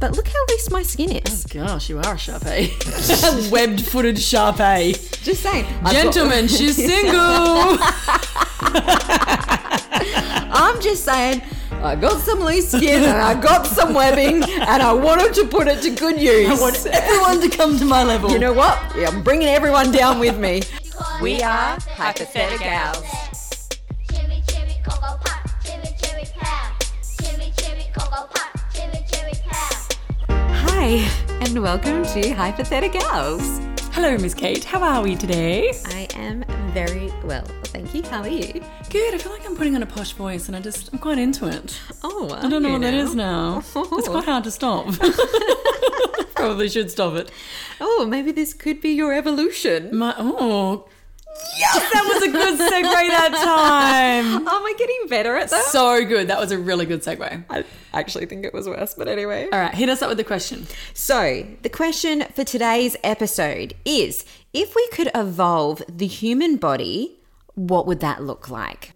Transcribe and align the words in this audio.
but 0.00 0.16
look 0.16 0.26
how 0.28 0.34
loose 0.48 0.70
my 0.70 0.82
skin 0.82 1.12
is. 1.12 1.44
Oh, 1.54 1.66
gosh, 1.66 1.88
you 1.90 1.98
are 1.98 2.14
a 2.14 2.16
Sharpei. 2.16 3.50
Webbed-footed 3.52 4.16
Sharpei. 4.16 4.94
Just 5.22 5.42
saying. 5.42 5.66
I've 5.66 5.82
got- 5.84 5.92
Gentlemen, 5.92 6.48
she's 6.48 6.76
single. 6.90 7.78
I'm 10.52 10.80
just 10.80 11.04
saying, 11.04 11.42
I 11.82 11.96
got 11.96 12.20
some 12.20 12.40
loose 12.40 12.70
skin 12.72 13.02
and 13.04 13.18
I 13.18 13.40
got 13.40 13.66
some 13.66 13.94
webbing 13.94 14.42
and 14.42 14.82
I 14.82 14.92
wanted 14.92 15.34
to 15.34 15.46
put 15.46 15.68
it 15.68 15.82
to 15.82 15.90
good 15.90 16.20
use. 16.20 16.48
I 16.48 16.60
want 16.60 16.84
everyone 16.86 17.40
to 17.48 17.56
come 17.56 17.78
to 17.78 17.84
my 17.84 18.02
level. 18.04 18.30
you 18.30 18.38
know 18.38 18.52
what? 18.52 18.78
Yeah, 18.96 19.08
I'm 19.08 19.22
bringing 19.22 19.48
everyone 19.48 19.90
down 19.92 20.18
with 20.18 20.38
me. 20.38 20.62
We 21.22 21.42
are 21.42 21.78
Hypothetical 21.80 22.58
Gals. 22.58 23.04
Hi, 30.82 31.06
and 31.42 31.62
welcome 31.62 32.04
to 32.04 32.22
Hypotheticals. 32.22 33.78
Hello, 33.92 34.16
Miss 34.16 34.32
Kate. 34.32 34.64
How 34.64 34.82
are 34.82 35.02
we 35.02 35.14
today? 35.14 35.74
I 35.84 36.08
am 36.14 36.42
very 36.72 37.12
well, 37.22 37.44
thank 37.64 37.94
you. 37.94 38.02
How 38.02 38.22
are 38.22 38.28
you? 38.28 38.62
Good. 38.88 39.14
I 39.14 39.18
feel 39.18 39.30
like 39.30 39.44
I'm 39.44 39.56
putting 39.56 39.76
on 39.76 39.82
a 39.82 39.86
posh 39.86 40.12
voice, 40.12 40.48
and 40.48 40.56
I 40.56 40.60
just 40.62 40.90
I'm 40.90 40.98
quite 40.98 41.18
into 41.18 41.46
it. 41.48 41.78
Oh, 42.02 42.30
I 42.32 42.48
don't 42.48 42.62
know 42.62 42.72
what 42.72 42.80
that 42.80 42.94
is 42.94 43.14
now. 43.14 43.58
It's 43.76 44.08
quite 44.08 44.24
hard 44.24 44.44
to 44.44 44.50
stop. 44.50 44.86
Probably 46.34 46.70
should 46.70 46.90
stop 46.90 47.12
it. 47.12 47.30
Oh, 47.78 48.06
maybe 48.08 48.32
this 48.32 48.54
could 48.54 48.80
be 48.80 48.92
your 48.92 49.12
evolution. 49.12 49.94
My 49.94 50.14
oh. 50.16 50.88
Yes, 51.56 51.92
that 51.92 52.04
was 52.06 52.22
a 52.22 52.30
good 52.30 52.58
segue 52.58 53.08
that 53.08 53.32
time. 53.32 54.48
Am 54.48 54.48
I 54.48 54.74
getting 54.78 55.06
better 55.08 55.36
at 55.36 55.50
that? 55.50 55.64
So 55.64 56.04
good. 56.04 56.28
That 56.28 56.40
was 56.40 56.52
a 56.52 56.58
really 56.58 56.86
good 56.86 57.02
segue. 57.02 57.44
I 57.50 57.64
actually 57.92 58.26
think 58.26 58.44
it 58.44 58.54
was 58.54 58.68
worse, 58.68 58.94
but 58.94 59.08
anyway. 59.08 59.48
All 59.52 59.58
right, 59.58 59.74
hit 59.74 59.88
us 59.88 60.02
up 60.02 60.08
with 60.08 60.18
the 60.18 60.24
question. 60.24 60.66
So, 60.94 61.46
the 61.62 61.68
question 61.68 62.24
for 62.34 62.44
today's 62.44 62.96
episode 63.04 63.74
is 63.84 64.24
if 64.52 64.74
we 64.74 64.86
could 64.88 65.10
evolve 65.14 65.82
the 65.88 66.06
human 66.06 66.56
body, 66.56 67.20
what 67.54 67.86
would 67.86 68.00
that 68.00 68.22
look 68.22 68.48
like? 68.48 68.94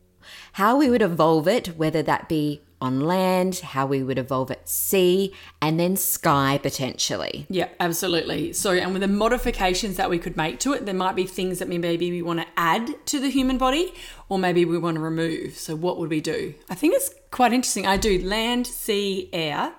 How 0.52 0.76
we 0.76 0.88
would 0.88 1.02
evolve 1.02 1.48
it, 1.48 1.76
whether 1.76 2.02
that 2.02 2.28
be 2.28 2.62
on 2.80 3.00
land, 3.00 3.56
how 3.60 3.86
we 3.86 4.02
would 4.02 4.18
evolve 4.18 4.50
at 4.50 4.68
sea, 4.68 5.34
and 5.62 5.78
then 5.78 5.96
sky 5.96 6.58
potentially. 6.62 7.46
Yeah, 7.48 7.68
absolutely. 7.80 8.52
So, 8.52 8.72
and 8.72 8.92
with 8.92 9.02
the 9.02 9.08
modifications 9.08 9.96
that 9.96 10.10
we 10.10 10.18
could 10.18 10.36
make 10.36 10.58
to 10.60 10.72
it, 10.72 10.86
there 10.86 10.94
might 10.94 11.16
be 11.16 11.24
things 11.24 11.58
that 11.58 11.68
maybe 11.68 12.10
we 12.10 12.22
want 12.22 12.40
to 12.40 12.46
add 12.56 13.06
to 13.06 13.20
the 13.20 13.30
human 13.30 13.58
body, 13.58 13.94
or 14.28 14.38
maybe 14.38 14.64
we 14.64 14.78
want 14.78 14.96
to 14.96 15.00
remove. 15.00 15.56
So, 15.56 15.74
what 15.74 15.98
would 15.98 16.10
we 16.10 16.20
do? 16.20 16.54
I 16.68 16.74
think 16.74 16.94
it's 16.94 17.14
quite 17.30 17.52
interesting. 17.52 17.86
I 17.86 17.96
do 17.96 18.22
land, 18.22 18.66
sea, 18.66 19.30
air. 19.32 19.72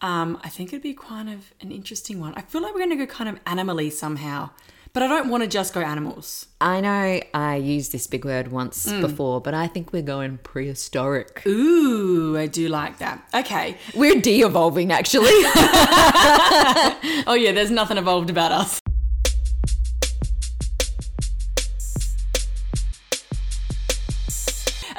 Um, 0.00 0.38
I 0.42 0.50
think 0.50 0.70
it'd 0.70 0.82
be 0.82 0.92
kind 0.94 1.30
of 1.30 1.52
an 1.60 1.72
interesting 1.72 2.20
one. 2.20 2.34
I 2.34 2.42
feel 2.42 2.60
like 2.60 2.74
we're 2.74 2.86
going 2.86 2.98
to 2.98 3.06
go 3.06 3.06
kind 3.06 3.30
of 3.30 3.42
animally 3.44 3.90
somehow, 3.90 4.50
but 4.94 5.02
I 5.02 5.08
don't 5.08 5.28
want 5.28 5.42
to 5.42 5.48
just 5.48 5.74
go 5.74 5.80
animals. 5.80 6.46
I 6.60 6.80
know 6.80 7.20
I 7.34 7.56
used 7.56 7.90
this 7.90 8.06
big 8.06 8.24
word 8.24 8.52
once 8.52 8.90
before, 9.00 9.40
but 9.40 9.52
I 9.52 9.66
think 9.66 9.92
we're 9.92 10.02
going 10.02 10.38
prehistoric. 10.38 11.42
Ooh, 11.46 12.38
I 12.38 12.46
do 12.46 12.68
like 12.68 12.98
that. 12.98 13.28
Okay. 13.34 13.76
We're 13.92 14.20
de 14.20 14.42
evolving, 14.42 14.92
actually. 14.92 15.32
Oh 17.26 17.34
yeah, 17.34 17.52
there's 17.52 17.70
nothing 17.70 17.96
evolved 17.96 18.30
about 18.30 18.52
us. 18.52 18.80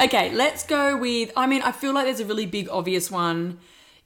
Okay, 0.01 0.33
let's 0.33 0.65
go 0.65 0.97
with. 0.97 1.31
I 1.37 1.47
mean, 1.47 1.61
I 1.61 1.71
feel 1.71 1.93
like 1.93 2.05
there's 2.05 2.19
a 2.19 2.25
really 2.25 2.45
big 2.45 2.67
obvious 2.69 3.09
one. 3.09 3.59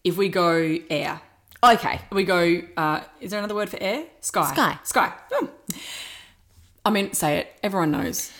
If 0.04 0.18
we 0.18 0.30
go 0.30 0.78
air, 0.90 1.22
okay. 1.64 2.02
we 2.12 2.24
go. 2.26 2.62
Uh, 2.78 3.02
is 3.22 3.32
there 3.32 3.40
another 3.40 3.56
word 3.56 3.70
for 3.70 3.78
air? 3.82 4.06
Sky. 4.22 4.52
Sky. 4.52 4.80
Sky. 4.84 5.14
Oh. 5.32 5.50
I 6.86 6.90
mean, 6.90 7.14
say 7.14 7.38
it. 7.40 7.54
Everyone 7.64 7.92
knows. 7.92 8.32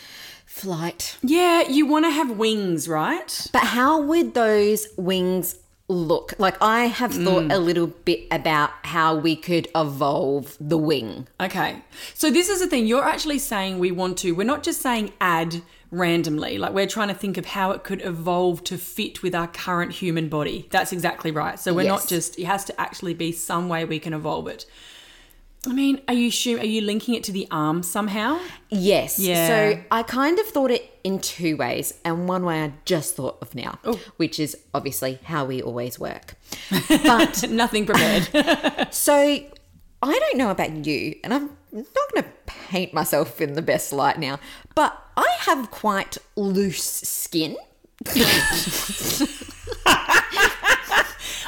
Flight. 0.46 1.18
Yeah, 1.22 1.68
you 1.68 1.86
want 1.86 2.06
to 2.06 2.12
have 2.12 2.32
wings, 2.32 2.88
right? 2.88 3.48
But 3.54 3.64
how 3.64 4.02
would 4.02 4.34
those 4.34 4.88
wings 4.98 5.58
look? 5.88 6.34
Like, 6.38 6.62
I 6.62 6.86
have 6.86 7.14
thought 7.14 7.44
mm. 7.44 7.54
a 7.54 7.58
little 7.58 7.88
bit 7.88 8.28
about 8.32 8.72
how 8.84 9.16
we 9.16 9.36
could 9.36 9.68
evolve 9.76 10.58
the 10.60 10.78
wing. 10.78 11.28
Okay. 11.40 11.82
So 12.14 12.30
this 12.30 12.50
is 12.50 12.60
the 12.60 12.68
thing. 12.68 12.88
You're 12.88 13.06
actually 13.06 13.40
saying 13.40 13.80
we 13.80 13.92
want 13.92 14.18
to. 14.20 14.34
We're 14.34 14.44
not 14.44 14.64
just 14.64 14.82
saying 14.82 15.14
add 15.22 15.62
randomly. 15.92 16.58
Like 16.58 16.74
we're 16.74 16.88
trying 16.88 17.08
to 17.08 17.14
think 17.14 17.38
of 17.38 17.46
how 17.46 17.72
it 17.72 17.84
could 17.84 18.04
evolve 18.04 18.64
to 18.66 18.78
fit 18.78 19.24
with 19.24 19.34
our 19.34 19.48
current 19.48 19.94
human 19.94 20.30
body. 20.30 20.68
That's 20.72 20.92
exactly 20.92 21.32
right. 21.32 21.60
So 21.60 21.74
we're 21.74 21.88
not 21.88 22.08
just. 22.08 22.38
It 22.38 22.46
has 22.46 22.66
to 22.66 22.80
actually 22.80 23.14
be 23.14 23.32
some 23.32 23.70
way 23.70 23.86
we 23.86 24.00
can 24.00 24.14
evolve 24.14 24.48
it. 24.48 24.66
I 25.68 25.74
mean, 25.74 26.02
are 26.08 26.14
you 26.14 26.32
sure, 26.32 26.58
are 26.58 26.66
you 26.66 26.82
linking 26.82 27.16
it 27.16 27.24
to 27.26 27.34
the 27.34 27.46
arm 27.52 27.84
somehow? 27.84 28.40
Yes. 28.70 29.20
Yeah. 29.20 29.48
So 29.48 29.82
I 29.92 30.04
kind 30.04 30.40
of 30.40 30.46
thought 30.48 30.72
it 30.72 30.90
in 31.04 31.20
two 31.20 31.58
ways, 31.58 31.94
and 32.06 32.30
one 32.30 32.46
way 32.46 32.64
I 32.64 32.72
just 32.86 33.16
thought 33.16 33.38
of 33.42 33.54
now, 33.56 33.78
which 34.18 34.40
is 34.40 34.56
obviously 34.74 35.20
how 35.24 35.44
we 35.46 35.62
always 35.62 36.00
work. 36.00 36.36
But 36.90 37.50
Nothing 37.50 37.86
prepared. 37.86 38.88
so 38.94 39.14
I 40.02 40.20
don't 40.20 40.38
know 40.38 40.50
about 40.50 40.86
you, 40.86 41.16
and 41.24 41.34
I'm 41.34 41.58
not 41.74 42.14
going 42.14 42.24
to 42.24 42.30
paint 42.46 42.94
myself 42.94 43.42
in 43.42 43.54
the 43.54 43.62
best 43.62 43.92
light 43.92 44.18
now, 44.18 44.40
but 44.76 44.98
I 45.18 45.28
have 45.42 45.72
quite 45.72 46.18
loose 46.38 46.84
skin. 46.84 47.58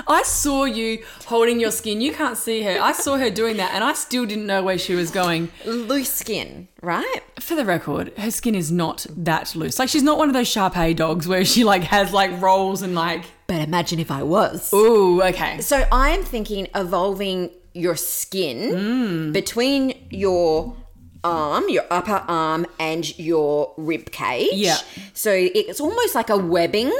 I 0.07 0.23
saw 0.23 0.65
you 0.65 1.03
holding 1.27 1.59
your 1.59 1.71
skin. 1.71 2.01
You 2.01 2.13
can't 2.13 2.37
see 2.37 2.61
her. 2.63 2.79
I 2.81 2.91
saw 2.91 3.17
her 3.17 3.29
doing 3.29 3.57
that, 3.57 3.71
and 3.73 3.83
I 3.83 3.93
still 3.93 4.25
didn't 4.25 4.45
know 4.45 4.63
where 4.63 4.77
she 4.77 4.95
was 4.95 5.11
going. 5.11 5.49
Loose 5.65 6.11
skin, 6.11 6.67
right? 6.81 7.19
For 7.39 7.55
the 7.55 7.65
record, 7.65 8.13
her 8.17 8.31
skin 8.31 8.55
is 8.55 8.71
not 8.71 9.05
that 9.15 9.55
loose. 9.55 9.79
Like 9.79 9.89
she's 9.89 10.03
not 10.03 10.17
one 10.17 10.29
of 10.29 10.33
those 10.33 10.47
Sharpei 10.47 10.95
dogs 10.95 11.27
where 11.27 11.45
she 11.45 11.63
like 11.63 11.83
has 11.83 12.13
like 12.13 12.41
rolls 12.41 12.81
and 12.81 12.95
like. 12.95 13.25
But 13.47 13.61
imagine 13.61 13.99
if 13.99 14.11
I 14.11 14.23
was. 14.23 14.71
Ooh, 14.73 15.21
okay. 15.23 15.59
So 15.61 15.85
I'm 15.91 16.23
thinking 16.23 16.67
evolving 16.75 17.49
your 17.73 17.95
skin 17.95 18.71
Mm. 18.71 19.33
between 19.33 19.93
your 20.09 20.75
arm, 21.23 21.65
your 21.69 21.83
upper 21.89 22.23
arm, 22.27 22.65
and 22.79 23.17
your 23.19 23.73
rib 23.77 24.11
cage. 24.11 24.49
Yeah. 24.53 24.77
So 25.13 25.31
it's 25.33 25.79
almost 25.79 26.15
like 26.15 26.29
a 26.29 26.37
webbing. 26.37 26.91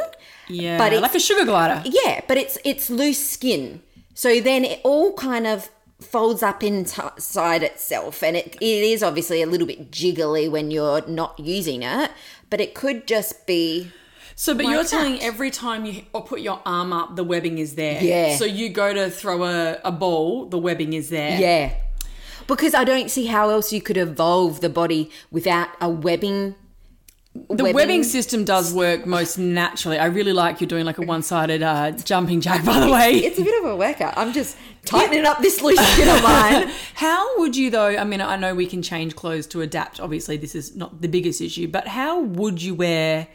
Yeah, 0.52 0.78
But 0.78 0.88
it's- 0.94 1.02
like 1.02 1.16
a 1.16 1.20
sugar 1.20 1.46
glider. 1.46 1.82
Yeah, 1.86 2.22
but 2.28 2.38
it's 2.38 2.58
it's 2.64 2.90
loose 2.90 3.26
skin. 3.26 3.82
So 4.14 4.40
then 4.42 4.66
it 4.66 4.82
all 4.84 5.14
kind 5.14 5.48
of 5.48 5.70
folds 6.02 6.42
up 6.44 6.64
inside 6.64 7.64
itself, 7.64 8.24
and 8.24 8.36
it, 8.36 8.56
it 8.60 8.84
is 8.84 9.02
obviously 9.04 9.42
a 9.42 9.46
little 9.48 9.68
bit 9.68 9.92
jiggly 9.92 10.50
when 10.50 10.72
you're 10.72 11.06
not 11.08 11.40
using 11.40 11.84
it. 11.84 12.12
But 12.50 12.60
it 12.60 12.74
could 12.76 13.08
just 13.08 13.46
be 13.48 13.92
So, 14.36 14.54
but 14.56 14.66
Like 14.66 14.74
you're 14.74 14.84
telling 14.84 15.22
every 15.22 15.52
time 15.52 15.86
you 15.86 16.04
or 16.14 16.24
put 16.24 16.42
your 16.42 16.60
arm 16.66 16.92
up, 16.92 17.16
the 17.16 17.24
webbing 17.24 17.58
is 17.60 17.76
there. 17.76 18.04
Yeah. 18.04 18.36
So 18.36 18.46
you 18.46 18.70
go 18.70 18.94
to 18.94 19.10
throw 19.10 19.44
a, 19.44 19.78
a 19.86 19.92
ball, 19.92 20.46
the 20.48 20.58
webbing 20.58 20.94
is 20.94 21.10
there. 21.10 21.40
Yeah. 21.40 21.74
Because 22.48 22.74
I 22.74 22.84
don't 22.84 23.10
see 23.12 23.28
how 23.28 23.50
else 23.50 23.72
you 23.72 23.82
could 23.82 23.98
evolve 23.98 24.60
the 24.62 24.70
body 24.70 25.10
without 25.32 25.70
a 25.80 25.90
webbing. 25.90 26.56
The 27.34 27.72
webbing. 27.74 28.04
system 28.04 28.44
does 28.44 28.74
work 28.74 29.06
most 29.06 29.38
naturally. 29.38 29.98
I 29.98 30.08
really 30.08 30.34
like 30.34 30.60
you 30.60 30.68
doing 30.68 30.86
like 30.86 30.98
a 30.98 31.02
one-sided 31.02 31.64
uh, 31.64 31.92
jumping 31.92 32.42
jack. 32.42 32.66
By 32.66 32.80
the 32.82 32.92
way, 32.92 33.12
It's 33.12 33.40
a 33.40 33.44
bit 33.44 33.64
of 33.64 33.70
a 33.70 33.76
workout. 33.76 34.18
I'm 34.18 34.34
just 34.34 34.58
tightening 34.86 35.26
up 35.26 35.40
this 35.40 35.62
loose 35.62 35.80
skin 35.94 36.10
of 36.10 36.22
mine. 36.24 36.70
How 36.96 37.40
would 37.40 37.56
you 37.56 37.70
though? 37.70 37.96
I 37.96 38.04
mean, 38.04 38.20
I 38.20 38.36
know 38.36 38.54
we 38.54 38.66
can 38.66 38.82
change 38.82 39.16
clothes 39.16 39.48
to 39.48 39.62
adapt. 39.62 40.00
Obviously, 40.02 40.36
this 40.36 40.56
is 40.56 40.76
not 40.76 41.02
the 41.02 41.08
biggest 41.08 41.40
issue, 41.40 41.68
but 41.70 41.88
how 41.88 42.20
would 42.20 42.62
you 42.62 42.76
wear 42.76 43.28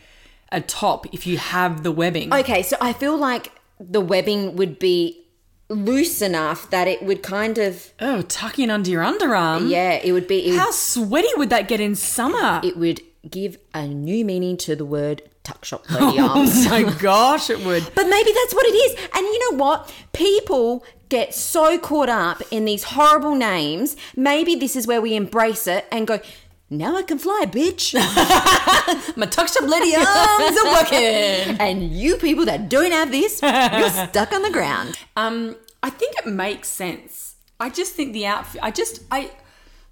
a 0.53 0.61
top 0.61 1.07
if 1.15 1.27
you 1.27 1.39
have 1.39 1.83
the 1.83 1.93
webbing? 1.93 2.33
Okay, 2.35 2.63
so 2.63 2.77
I 2.81 2.93
feel 2.93 3.17
like 3.17 3.51
the 3.81 4.01
webbing 4.01 4.57
would 4.57 4.79
be 4.79 5.25
loose 5.69 6.23
enough 6.23 6.71
that 6.71 6.87
it 6.87 7.03
would 7.03 7.23
kind 7.23 7.59
of 7.59 7.93
oh, 8.01 8.23
tuck 8.23 8.59
in 8.59 8.71
under 8.71 8.91
your 8.91 9.03
underarm. 9.03 9.69
yeah, 9.69 9.93
it 9.93 10.13
would 10.13 10.29
be 10.29 10.47
it, 10.51 10.57
How 10.57 10.67
would, 10.67 10.75
sweaty 10.75 11.29
would 11.37 11.51
that 11.51 11.67
get 11.67 11.81
in 11.81 11.95
summer? 11.95 12.61
it 12.63 12.77
would 12.77 13.01
give 13.31 13.59
a 13.75 13.87
new 13.87 14.25
meaning 14.25 14.57
to 14.59 14.77
the 14.77 14.85
word 14.85 15.23
tuck 15.43 15.65
shop 15.65 15.89
lady 15.91 16.19
arms. 16.19 16.67
oh 16.67 16.71
my 16.71 16.93
gosh, 16.99 17.51
it 17.51 17.65
would. 17.65 17.85
But 17.95 18.09
maybe 18.09 18.33
that's 18.33 18.55
what 18.55 18.67
it 18.67 18.75
is. 18.75 19.09
And 19.15 19.25
you 19.27 19.51
know 19.51 19.59
what? 19.59 19.93
People 20.13 20.85
get 21.09 21.35
so 21.35 21.79
caught 21.79 22.09
up 22.09 22.43
in 22.51 22.65
these 22.65 22.85
horrible 22.85 23.35
names. 23.35 23.97
Maybe 24.17 24.55
this 24.57 24.75
is 24.75 24.87
where 24.87 25.01
we 25.01 25.15
embrace 25.15 25.67
it 25.67 25.87
and 25.93 26.07
go, 26.07 26.21
now 26.69 26.97
I 26.97 27.03
can 27.03 27.19
fly, 27.19 27.45
bitch. 27.47 27.95
My 29.17 29.27
tucked 29.27 29.57
up 29.57 29.69
lady 29.69 29.95
arms 29.95 30.59
are 30.59 30.73
working. 30.73 31.57
and 31.61 31.83
you 31.93 32.17
people 32.17 32.45
that 32.47 32.69
don't 32.69 32.91
have 32.91 33.13
this, 33.13 33.41
you're 33.41 33.91
stuck 34.09 34.33
on 34.33 34.43
the 34.43 34.51
ground. 34.51 34.99
Um, 35.17 35.57
I 35.83 35.91
think 35.91 36.17
it 36.19 36.27
makes 36.27 36.69
sense. 36.69 37.37
I 37.61 37.71
just 37.71 37.95
think 37.95 38.13
the 38.13 38.27
outfit. 38.27 38.61
I 38.63 38.71
just 38.71 39.03
I. 39.11 39.31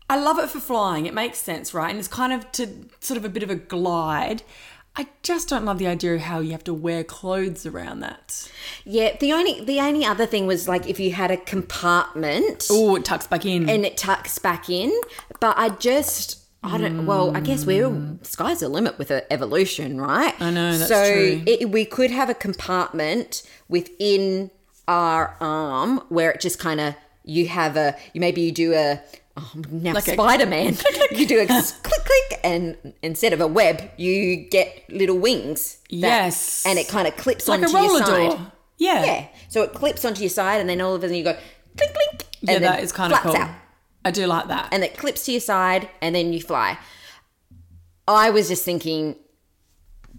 I 0.09 0.19
love 0.21 0.39
it 0.39 0.51
for 0.51 0.61
flying. 0.61 1.06
It 1.06 1.15
makes 1.15 1.39
sense, 1.39 1.73
right? 1.73 1.91
And 1.91 1.99
it's 1.99 2.09
kind 2.09 2.33
of 2.33 2.51
to 2.53 2.69
sort 3.01 3.17
of 3.17 3.25
a 3.25 3.29
bit 3.29 3.43
of 3.43 3.51
a 3.51 3.55
glide. 3.55 4.43
I 4.97 5.09
just 5.25 5.49
don't 5.49 5.65
love 5.65 5.79
the 5.79 5.89
idea 5.89 6.15
of 6.15 6.21
how 6.21 6.39
you 6.39 6.53
have 6.53 6.62
to 6.65 6.75
wear 6.75 7.03
clothes 7.03 7.67
around 7.67 8.01
that. 8.01 8.49
Yeah, 8.85 9.17
the 9.19 9.33
only 9.33 9.65
the 9.65 9.81
only 9.81 10.05
other 10.05 10.25
thing 10.27 10.47
was 10.47 10.69
like 10.69 10.87
if 10.89 11.01
you 11.01 11.11
had 11.12 11.31
a 11.33 11.37
compartment 11.37 12.69
Oh, 12.71 12.95
it 12.97 13.05
tucks 13.05 13.27
back 13.27 13.45
in. 13.45 13.69
and 13.69 13.85
it 13.85 13.97
tucks 13.97 14.39
back 14.39 14.69
in, 14.71 14.93
but 15.41 15.56
I 15.59 15.71
just 15.71 16.43
I 16.62 16.79
don't. 16.79 17.06
Well, 17.06 17.37
I 17.37 17.41
guess 17.41 17.67
we're 17.67 18.17
sky's 18.23 18.61
the 18.61 18.69
limit 18.69 18.99
with 18.99 19.11
evolution, 19.11 20.01
right? 20.01 20.35
I 20.41 20.51
know, 20.51 20.77
that's 20.79 20.89
so 20.89 21.12
true. 21.12 21.43
It, 21.47 21.71
we 21.71 21.85
could 21.85 22.11
have 22.11 22.31
a 22.31 22.35
compartment 22.35 23.43
within 23.69 24.51
our 24.87 25.37
arm 25.41 25.99
where 26.09 26.31
it 26.31 26.41
just 26.41 26.59
kind 26.59 26.81
of 26.81 26.95
you 27.25 27.49
have 27.49 27.77
a 27.77 27.97
you 28.12 28.21
maybe 28.21 28.43
you 28.43 28.53
do 28.53 28.75
a 28.75 29.01
oh, 29.37 29.53
now 29.71 29.93
Like 29.95 30.05
Spider 30.05 30.47
Man. 30.47 30.77
you 31.11 31.27
do 31.27 31.41
a 31.41 31.47
click 31.47 31.65
click, 31.83 32.41
and 32.45 32.95
instead 33.03 33.33
of 33.33 33.41
a 33.41 33.47
web, 33.47 33.91
you 33.97 34.37
get 34.37 34.85
little 34.89 35.19
wings. 35.19 35.79
that- 35.91 35.97
Yes. 35.97 36.65
and 36.67 36.79
it 36.79 36.89
kind 36.89 37.07
of 37.09 37.17
clips 37.17 37.49
like 37.49 37.61
a 37.63 37.65
onto 37.65 37.77
your 37.79 37.99
side. 37.99 38.07
door. 38.31 38.53
Yeah. 38.79 39.05
Yeah, 39.05 39.27
so 39.49 39.63
it 39.63 39.73
clips 39.73 40.05
onto 40.05 40.21
your 40.23 40.31
side, 40.31 40.61
and 40.61 40.69
then 40.69 40.81
all 40.81 40.95
of 40.95 41.03
a 41.03 41.07
sudden 41.07 41.17
you 41.17 41.25
go 41.25 41.37
clink 41.77 41.93
clink. 41.95 42.25
Yeah, 42.41 42.55
and 42.55 42.65
then 42.65 42.73
that 42.73 42.83
is 42.83 42.93
kind 42.93 43.13
of 43.13 43.21
cool. 43.21 43.37
out 43.37 43.51
I 44.05 44.11
do 44.11 44.27
like 44.27 44.49
that. 44.49 44.69
and 44.73 44.85
it 44.85 44.97
clips 44.99 45.25
to 45.27 45.33
your 45.33 45.41
side 45.41 45.89
and 46.03 46.15
then 46.15 46.33
you 46.33 46.41
fly. 46.43 46.77
I 48.07 48.29
was 48.31 48.49
just 48.49 48.65
thinking 48.65 49.17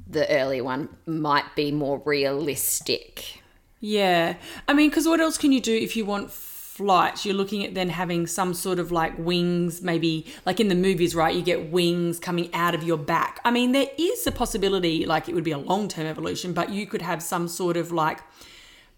the 0.08 0.28
earlier 0.30 0.64
one 0.64 0.90
might 1.06 1.56
be 1.56 1.72
more 1.72 2.02
realistic. 2.04 3.42
Yeah. 3.80 4.38
I 4.68 4.74
mean, 4.74 4.90
because 4.90 5.08
what 5.08 5.20
else 5.20 5.38
can 5.38 5.52
you 5.52 5.62
do 5.62 5.76
if 5.76 5.96
you 5.96 6.04
want 6.06 6.32
flight? 6.76 7.24
You're 7.24 7.36
looking 7.36 7.64
at 7.64 7.74
then 7.74 7.90
having 7.90 8.28
some 8.28 8.54
sort 8.54 8.80
of 8.80 8.92
like 8.92 9.18
wings, 9.18 9.82
maybe 9.82 10.26
like 10.46 10.60
in 10.60 10.68
the 10.68 10.76
movies, 10.76 11.16
right? 11.16 11.34
You 11.34 11.42
get 11.42 11.72
wings 11.72 12.20
coming 12.20 12.54
out 12.54 12.76
of 12.76 12.84
your 12.84 12.98
back. 12.98 13.40
I 13.46 13.52
mean, 13.52 13.72
there 13.72 13.88
is 13.98 14.28
a 14.28 14.32
possibility, 14.32 15.06
like 15.06 15.30
it 15.30 15.36
would 15.36 15.46
be 15.46 15.52
a 15.52 15.58
long 15.58 15.88
term 15.88 16.06
evolution, 16.06 16.52
but 16.52 16.72
you 16.72 16.86
could 16.86 17.02
have 17.02 17.24
some 17.24 17.48
sort 17.48 17.78
of 17.78 17.94
like 17.94 18.20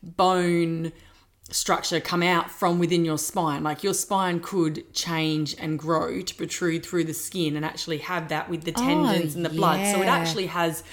bone 0.01 0.91
structure 1.49 1.99
come 1.99 2.23
out 2.23 2.49
from 2.49 2.79
within 2.79 3.05
your 3.05 3.19
spine. 3.19 3.63
Like 3.63 3.83
your 3.83 3.93
spine 3.93 4.39
could 4.39 4.91
change 4.93 5.55
and 5.59 5.77
grow 5.77 6.21
to 6.21 6.35
protrude 6.35 6.83
through 6.83 7.03
the 7.03 7.13
skin 7.13 7.55
and 7.55 7.63
actually 7.63 7.99
have 7.99 8.29
that 8.29 8.49
with 8.49 8.63
the 8.63 8.71
tendons 8.71 9.35
oh, 9.35 9.37
and 9.37 9.45
the 9.45 9.49
blood. 9.49 9.85
So 9.93 10.01
it 10.01 10.07
actually 10.07 10.47
has 10.47 10.83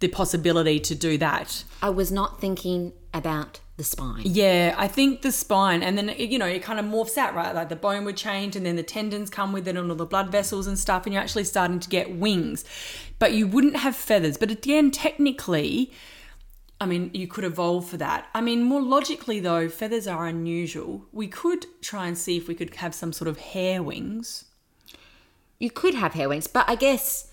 the 0.00 0.08
possibility 0.08 0.80
to 0.80 0.94
do 0.94 1.16
that. 1.18 1.64
I 1.82 1.90
was 1.90 2.10
not 2.10 2.40
thinking 2.40 2.92
about 3.14 3.60
the 3.76 3.84
spine. 3.84 4.22
Yeah, 4.24 4.74
I 4.76 4.88
think 4.88 5.22
the 5.22 5.32
spine, 5.32 5.82
and 5.82 5.96
then 5.96 6.14
you 6.18 6.38
know 6.38 6.46
it 6.46 6.62
kind 6.62 6.78
of 6.78 6.84
morphs 6.84 7.16
out, 7.16 7.34
right? 7.34 7.54
Like 7.54 7.70
the 7.70 7.76
bone 7.76 8.04
would 8.04 8.16
change, 8.16 8.56
and 8.56 8.66
then 8.66 8.76
the 8.76 8.82
tendons 8.82 9.30
come 9.30 9.52
with 9.52 9.66
it, 9.66 9.76
and 9.76 9.90
all 9.90 9.96
the 9.96 10.04
blood 10.04 10.30
vessels 10.30 10.66
and 10.66 10.78
stuff, 10.78 11.06
and 11.06 11.14
you're 11.14 11.22
actually 11.22 11.44
starting 11.44 11.80
to 11.80 11.88
get 11.88 12.16
wings, 12.16 12.64
but 13.18 13.32
you 13.32 13.46
wouldn't 13.46 13.76
have 13.76 13.96
feathers. 13.96 14.36
But 14.36 14.50
again, 14.50 14.90
technically, 14.90 15.92
I 16.80 16.86
mean, 16.86 17.10
you 17.12 17.26
could 17.26 17.44
evolve 17.44 17.88
for 17.88 17.98
that. 17.98 18.28
I 18.34 18.40
mean, 18.40 18.62
more 18.62 18.82
logically 18.82 19.40
though, 19.40 19.68
feathers 19.68 20.06
are 20.06 20.26
unusual. 20.26 21.06
We 21.12 21.28
could 21.28 21.66
try 21.82 22.06
and 22.06 22.16
see 22.16 22.36
if 22.38 22.48
we 22.48 22.54
could 22.54 22.74
have 22.76 22.94
some 22.94 23.12
sort 23.12 23.28
of 23.28 23.38
hair 23.38 23.82
wings. 23.82 24.46
You 25.58 25.70
could 25.70 25.94
have 25.94 26.14
hair 26.14 26.30
wings, 26.30 26.46
but 26.46 26.68
I 26.68 26.74
guess 26.74 27.29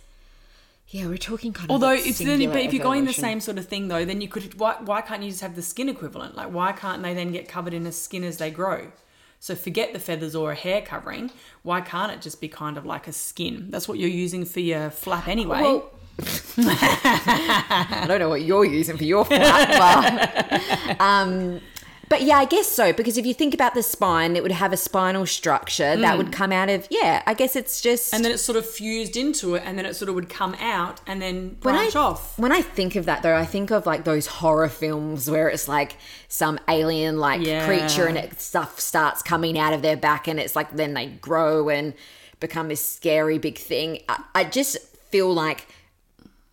yeah, 0.90 1.08
we're 1.08 1.18
talking 1.18 1.52
kind 1.52 1.70
of. 1.70 1.72
Although 1.72 1.92
it's 1.92 2.20
then, 2.20 2.50
but 2.50 2.62
if 2.62 2.74
you're 2.74 2.84
going 2.84 3.06
the 3.06 3.14
same 3.14 3.40
sort 3.42 3.58
of 3.58 3.68
thing 3.68 3.90
though, 3.90 4.06
then 4.06 4.22
you 4.22 4.28
could. 4.28 4.58
Why, 4.60 4.78
why 4.80 5.02
can't 5.02 5.22
you 5.22 5.30
just 5.30 5.42
have 5.42 5.56
the 5.56 5.62
skin 5.62 5.90
equivalent? 5.90 6.36
Like, 6.36 6.52
why 6.52 6.72
can't 6.72 7.04
they 7.04 7.14
then 7.14 7.32
get 7.32 7.48
covered 7.50 7.74
in 7.74 7.86
a 7.86 7.92
skin 7.92 8.24
as 8.24 8.38
they 8.38 8.52
grow? 8.52 8.92
So 9.40 9.54
forget 9.54 9.94
the 9.94 10.00
feathers 10.00 10.34
or 10.34 10.52
a 10.52 10.56
hair 10.56 10.82
covering. 10.82 11.30
Why 11.62 11.82
can't 11.82 12.12
it 12.12 12.22
just 12.22 12.42
be 12.42 12.48
kind 12.48 12.78
of 12.78 12.86
like 12.86 13.08
a 13.08 13.14
skin? 13.14 13.68
That's 13.70 13.88
what 13.88 14.00
you're 14.00 14.10
using 14.10 14.46
for 14.46 14.62
your 14.62 14.90
flap 14.90 15.28
anyway. 15.28 15.62
Well, 15.62 15.92
I 16.58 18.06
don't 18.08 18.20
know 18.20 18.30
what 18.30 18.42
you're 18.42 18.66
using 18.66 18.98
for 18.98 19.04
your 19.04 19.24
flap, 19.26 20.50
but, 20.50 21.00
um, 21.02 21.62
but 22.10 22.22
yeah, 22.22 22.38
I 22.38 22.46
guess 22.46 22.68
so. 22.68 22.94
Because 22.94 23.18
if 23.18 23.26
you 23.26 23.34
think 23.34 23.54
about 23.54 23.74
the 23.74 23.84
spine, 23.84 24.36
it 24.36 24.44
would 24.44 24.52
have 24.52 24.72
a 24.72 24.78
spinal 24.78 25.26
structure 25.26 25.96
that 25.98 26.18
would 26.18 26.28
mm. 26.28 26.34
come 26.34 26.52
out 26.52 26.70
of 26.70 26.88
yeah. 26.90 27.24
I 27.26 27.34
guess 27.34 27.56
it's 27.56 27.82
just 27.82 28.14
and 28.14 28.24
then 28.24 28.32
it's 28.32 28.42
sort 28.42 28.58
of 28.58 28.70
fused 28.70 29.18
into 29.18 29.56
it, 29.56 29.64
and 29.66 29.78
then 29.78 29.86
it 29.86 29.96
sort 29.96 30.10
of 30.10 30.16
would 30.16 30.30
come 30.30 30.56
out 30.60 31.02
and 31.06 31.22
then 31.22 31.58
when 31.62 31.76
branch 31.76 31.96
I, 31.96 32.00
off. 32.00 32.38
When 32.40 32.52
I 32.52 32.62
think 32.62 32.96
of 32.96 33.06
that 33.06 33.24
though, 33.24 33.36
I 33.36 33.46
think 33.46 33.72
of 33.72 33.86
like 33.86 34.04
those 34.04 34.28
horror 34.28 34.70
films 34.70 35.30
where 35.30 35.50
it's 35.50 35.68
like 35.68 35.98
some 36.28 36.60
alien 36.68 37.18
like 37.20 37.42
Yeah. 37.42 37.66
creature 37.66 38.08
and 38.08 38.18
it, 38.18 38.40
stuff 38.40 38.80
starts 38.80 39.22
coming 39.22 39.58
out 39.58 39.74
of 39.74 39.82
their 39.82 39.98
back 39.98 40.28
and 40.28 40.40
it's 40.40 40.56
like 40.56 40.72
then 40.72 40.94
they 40.94 41.08
grow 41.08 41.70
and 41.70 41.94
become 42.40 42.68
this 42.68 42.88
scary 42.88 43.38
big 43.38 43.58
thing. 43.58 44.02
I, 44.08 44.24
I 44.36 44.44
just 44.44 44.78
feel 45.10 45.34
like 45.34 45.68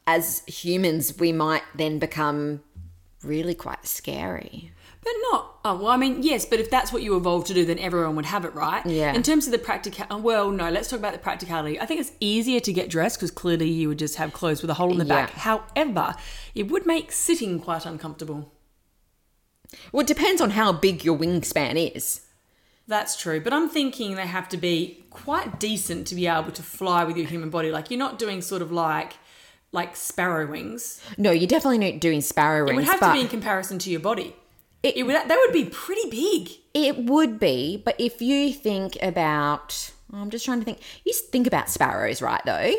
as 0.07 0.43
humans 0.47 1.19
we 1.19 1.33
might 1.33 1.63
then 1.75 1.99
become 1.99 2.63
really 3.23 3.55
quite 3.55 3.87
scary. 3.87 4.71
But 5.05 5.13
not. 5.31 5.59
Oh, 5.67 5.77
well, 5.77 5.89
I 5.89 5.99
mean, 5.99 6.23
yes, 6.23 6.47
but 6.47 6.61
if 6.61 6.71
that's 6.71 6.91
what 6.91 7.03
you 7.03 7.15
evolved 7.15 7.47
to 7.49 7.55
do, 7.55 7.67
then 7.67 7.79
everyone 7.79 8.17
would 8.17 8.25
have 8.25 8.47
it, 8.47 8.55
right? 8.55 8.85
Yeah. 8.87 9.13
In 9.13 9.23
terms 9.23 9.45
of 9.47 9.53
the 9.53 9.59
practical, 9.59 10.07
uh, 10.11 10.17
well, 10.17 10.51
no, 10.51 10.71
let's 10.71 10.89
talk 10.89 10.99
about 10.99 11.13
the 11.13 11.19
practicality. 11.19 11.79
I 11.79 11.85
think 11.85 12.01
it's 12.01 12.13
easier 12.21 12.59
to 12.61 12.73
get 12.73 12.89
dressed 12.89 13.19
because 13.19 13.31
clearly 13.31 13.69
you 13.69 13.89
would 13.89 13.99
just 13.99 14.17
have 14.17 14.33
clothes 14.33 14.63
with 14.63 14.71
a 14.71 14.75
hole 14.75 14.93
in 14.93 14.99
the 14.99 15.05
back. 15.05 15.31
However, 15.33 16.15
it 16.55 16.71
would 16.71 16.87
make 16.87 17.13
sitting 17.13 17.61
quite 17.61 17.85
uncomfortable. 17.85 18.51
Well, 19.93 20.01
it 20.01 20.07
depends 20.07 20.41
on 20.41 20.51
how 20.51 20.73
big 20.73 21.05
your 21.05 21.19
wingspan 21.19 21.95
is. 21.95 22.23
That's 22.87 23.17
true, 23.17 23.41
but 23.41 23.53
I'm 23.53 23.69
thinking 23.69 24.15
they 24.15 24.27
have 24.27 24.49
to 24.51 24.57
be 24.57 25.05
quite 25.11 25.59
decent 25.59 26.07
to 26.09 26.15
be 26.15 26.27
able 26.27 26.53
to 26.53 26.63
fly 26.63 27.05
with 27.05 27.17
your 27.17 27.27
human 27.27 27.51
body. 27.51 27.71
Like 27.71 27.91
you're 27.91 27.99
not 27.99 28.19
doing 28.19 28.43
sort 28.43 28.61
of 28.63 28.71
like 28.73 29.15
like 29.73 29.97
sparrow 29.97 30.47
wings. 30.47 31.01
No, 31.19 31.31
you're 31.31 31.49
definitely 31.49 31.79
not 31.79 32.01
doing 32.01 32.21
sparrow 32.21 32.65
wings. 32.65 32.73
It 32.73 32.77
would 32.77 32.85
have 32.85 33.01
to 33.01 33.13
be 33.13 33.21
in 33.21 33.29
comparison 33.29 33.79
to 33.81 33.91
your 33.91 34.01
body. 34.01 34.37
It- 34.85 34.97
It, 34.99 35.03
would 35.07 35.15
that 35.17 35.29
would 35.47 35.53
be 35.53 35.65
pretty 35.65 36.09
big. 36.11 36.51
It 36.75 36.97
would 37.05 37.39
be, 37.41 37.81
but 37.85 37.95
if 37.99 38.21
you 38.21 38.53
think 38.53 38.97
about, 39.03 39.93
I'm 40.13 40.31
just 40.31 40.45
trying 40.45 40.59
to 40.61 40.65
think. 40.65 40.79
You 41.05 41.13
think 41.33 41.47
about 41.47 41.69
sparrows, 41.71 42.21
right? 42.23 42.43
Though 42.45 42.73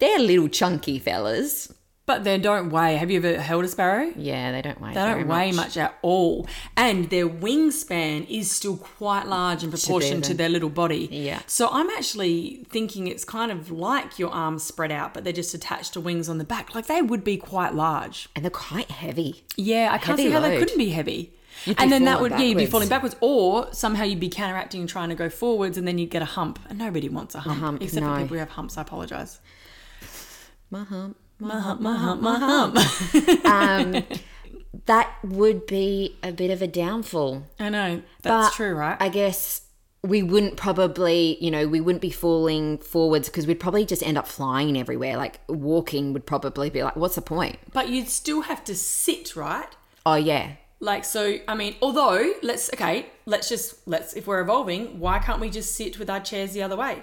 they're 0.00 0.18
little 0.18 0.48
chunky 0.48 0.98
fellas. 0.98 1.72
But 2.06 2.22
they 2.24 2.36
don't 2.36 2.68
weigh. 2.68 2.96
Have 2.96 3.10
you 3.10 3.16
ever 3.16 3.40
held 3.40 3.64
a 3.64 3.68
sparrow? 3.68 4.12
Yeah, 4.14 4.52
they 4.52 4.60
don't 4.60 4.78
weigh. 4.78 4.90
They 4.92 5.00
don't 5.00 5.26
weigh 5.26 5.52
much. 5.52 5.78
at 5.78 5.94
all. 6.02 6.46
And 6.76 7.08
their 7.08 7.26
wingspan 7.26 8.28
is 8.28 8.50
still 8.50 8.76
quite 8.76 9.26
large 9.26 9.64
in 9.64 9.70
proportion 9.70 10.20
to 10.20 10.28
them. 10.28 10.36
their 10.36 10.48
little 10.50 10.68
body. 10.68 11.08
Yeah. 11.10 11.40
So 11.46 11.68
I'm 11.72 11.88
actually 11.88 12.66
thinking 12.68 13.06
it's 13.06 13.24
kind 13.24 13.50
of 13.50 13.70
like 13.70 14.18
your 14.18 14.28
arms 14.30 14.64
spread 14.64 14.92
out, 14.92 15.14
but 15.14 15.24
they're 15.24 15.32
just 15.32 15.54
attached 15.54 15.94
to 15.94 16.00
wings 16.00 16.28
on 16.28 16.36
the 16.36 16.44
back. 16.44 16.74
Like 16.74 16.88
they 16.88 17.00
would 17.00 17.24
be 17.24 17.38
quite 17.38 17.74
large. 17.74 18.28
and 18.36 18.44
they're 18.44 18.50
quite 18.50 18.90
heavy. 18.90 19.44
Yeah, 19.56 19.88
I 19.90 19.96
can't 19.96 20.18
Heavy 20.18 20.24
see 20.24 20.30
how 20.30 20.40
they 20.40 20.58
couldn't 20.58 20.76
be 20.76 20.90
heavy. 20.90 21.32
And 21.78 21.90
then 21.90 22.04
that 22.04 22.20
would, 22.20 22.32
yeah, 22.32 22.40
you'd 22.40 22.58
be 22.58 22.66
falling 22.66 22.88
backwards, 22.88 23.16
or 23.20 23.72
somehow 23.72 24.04
you'd 24.04 24.20
be 24.20 24.28
counteracting 24.28 24.80
and 24.80 24.88
trying 24.88 25.08
to 25.08 25.14
go 25.14 25.28
forwards, 25.28 25.78
and 25.78 25.86
then 25.86 25.98
you'd 25.98 26.10
get 26.10 26.22
a 26.22 26.26
hump. 26.26 26.58
And 26.68 26.78
nobody 26.78 27.08
wants 27.08 27.34
a 27.34 27.40
hump, 27.40 27.60
hump, 27.60 27.82
except 27.82 28.04
no. 28.04 28.14
for 28.14 28.20
people 28.22 28.34
who 28.34 28.40
have 28.40 28.50
humps. 28.50 28.76
I 28.76 28.82
apologise. 28.82 29.40
My 30.70 30.84
hump. 30.84 31.16
My 31.38 31.60
hump, 31.60 31.80
my 31.80 31.96
hump, 31.96 32.22
my 32.22 32.38
hump. 32.38 32.78
Um, 33.44 34.04
that 34.86 35.14
would 35.24 35.66
be 35.66 36.16
a 36.22 36.32
bit 36.32 36.50
of 36.50 36.62
a 36.62 36.66
downfall. 36.66 37.44
I 37.58 37.68
know 37.68 38.02
that's 38.22 38.48
But 38.48 38.52
true, 38.54 38.74
right? 38.74 38.96
I 39.00 39.08
guess 39.08 39.62
we 40.02 40.22
wouldn't 40.22 40.56
probably, 40.56 41.38
you 41.40 41.50
know, 41.50 41.66
we 41.66 41.80
wouldn't 41.80 42.02
be 42.02 42.10
falling 42.10 42.78
forwards 42.78 43.28
because 43.28 43.46
we'd 43.46 43.60
probably 43.60 43.86
just 43.86 44.02
end 44.02 44.18
up 44.18 44.26
flying 44.26 44.76
everywhere. 44.76 45.16
Like 45.16 45.40
walking 45.48 46.12
would 46.12 46.26
probably 46.26 46.70
be 46.70 46.82
like, 46.82 46.96
what's 46.96 47.14
the 47.14 47.22
point? 47.22 47.58
but 47.72 47.88
you'd 47.88 48.08
still 48.08 48.42
have 48.42 48.62
to 48.64 48.74
sit, 48.74 49.34
right? 49.34 49.68
Oh 50.06 50.16
yeah, 50.16 50.52
Like 50.80 51.04
so, 51.04 51.38
I 51.48 51.54
mean, 51.54 51.76
although 51.80 52.32
let's 52.42 52.70
okay, 52.74 53.06
let's 53.26 53.48
just 53.48 53.86
let's 53.86 54.12
if 54.14 54.26
we're 54.26 54.40
evolving, 54.40 54.98
why 55.00 55.18
can't 55.18 55.40
we 55.40 55.48
just 55.50 55.74
sit 55.74 55.98
with 55.98 56.10
our 56.10 56.20
chairs 56.20 56.52
the 56.52 56.62
other 56.62 56.76
way? 56.76 57.02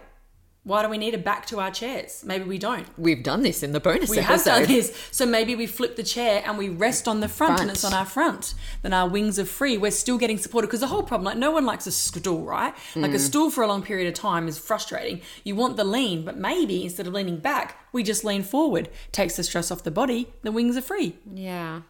Why 0.63 0.83
do 0.83 0.89
we 0.89 0.99
need 0.99 1.15
a 1.15 1.17
back 1.17 1.47
to 1.47 1.59
our 1.59 1.71
chairs? 1.71 2.23
Maybe 2.23 2.43
we 2.43 2.59
don't. 2.59 2.85
we've 2.95 3.23
done 3.23 3.41
this 3.41 3.63
in 3.63 3.71
the 3.71 3.79
bonus 3.79 4.11
We 4.11 4.19
episode. 4.19 4.51
have 4.51 4.67
done 4.67 4.71
this. 4.75 4.95
So 5.09 5.25
maybe 5.25 5.55
we 5.55 5.65
flip 5.65 5.95
the 5.95 6.03
chair 6.03 6.43
and 6.45 6.55
we 6.55 6.69
rest 6.69 7.07
on 7.07 7.19
the 7.19 7.27
front, 7.27 7.59
and 7.59 7.71
it's 7.71 7.83
on 7.83 7.95
our 7.95 8.05
front. 8.05 8.53
Then 8.83 8.93
our 8.93 9.09
wings 9.09 9.39
are 9.39 9.45
free. 9.45 9.79
We're 9.79 9.89
still 9.89 10.19
getting 10.19 10.37
supported 10.37 10.67
because 10.67 10.81
the 10.81 10.85
whole 10.87 11.01
problem, 11.01 11.25
like 11.25 11.37
no 11.39 11.49
one 11.49 11.65
likes 11.65 11.87
a 11.87 11.91
stool, 11.91 12.43
right? 12.43 12.75
Like 12.95 13.09
a 13.13 13.15
Mm. 13.15 13.19
stool 13.19 13.49
for 13.49 13.63
a 13.63 13.67
long 13.67 13.81
period 13.81 14.07
of 14.07 14.13
time 14.13 14.47
is 14.47 14.59
frustrating. 14.59 15.21
You 15.43 15.55
want 15.55 15.77
the 15.77 15.83
lean, 15.83 16.23
but 16.23 16.37
maybe 16.37 16.83
instead 16.83 17.07
of 17.07 17.13
leaning 17.13 17.37
back, 17.37 17.79
we 17.91 18.03
just 18.03 18.23
lean 18.23 18.43
forward. 18.43 18.87
Takes 19.11 19.37
the 19.37 19.43
stress 19.43 19.71
off 19.71 19.81
the 19.81 19.89
body. 19.89 20.31
The 20.43 20.51
wings 20.51 20.77
are 20.77 20.81
free. 20.81 21.15
Yeah. 21.33 21.81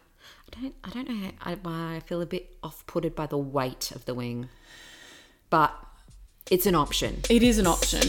I 0.54 0.60
don't 0.60 0.74
I 0.84 0.90
don't 0.90 1.08
know 1.08 1.30
how, 1.40 1.56
I, 1.64 1.96
I 1.96 2.00
feel 2.00 2.20
a 2.20 2.26
bit 2.26 2.56
off-putted 2.62 3.14
by 3.14 3.26
the 3.26 3.38
weight 3.38 3.90
of 3.92 4.04
the 4.04 4.12
wing. 4.12 4.48
But 5.48 5.74
it's 6.50 6.66
an 6.66 6.74
option. 6.74 7.22
It 7.30 7.42
is 7.42 7.58
an 7.58 7.66
option. 7.66 8.00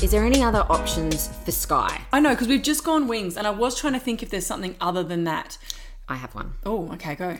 Is 0.00 0.12
there 0.12 0.24
any 0.24 0.42
other 0.42 0.64
options 0.70 1.28
for 1.44 1.50
Sky? 1.50 2.00
I 2.12 2.20
know 2.20 2.30
because 2.30 2.48
we've 2.48 2.62
just 2.62 2.84
gone 2.84 3.08
wings, 3.08 3.36
and 3.36 3.46
I 3.46 3.50
was 3.50 3.78
trying 3.78 3.94
to 3.94 3.98
think 3.98 4.22
if 4.22 4.30
there's 4.30 4.46
something 4.46 4.76
other 4.80 5.02
than 5.02 5.24
that. 5.24 5.58
I 6.08 6.16
have 6.16 6.34
one. 6.34 6.54
Oh, 6.64 6.90
okay, 6.92 7.14
go. 7.16 7.36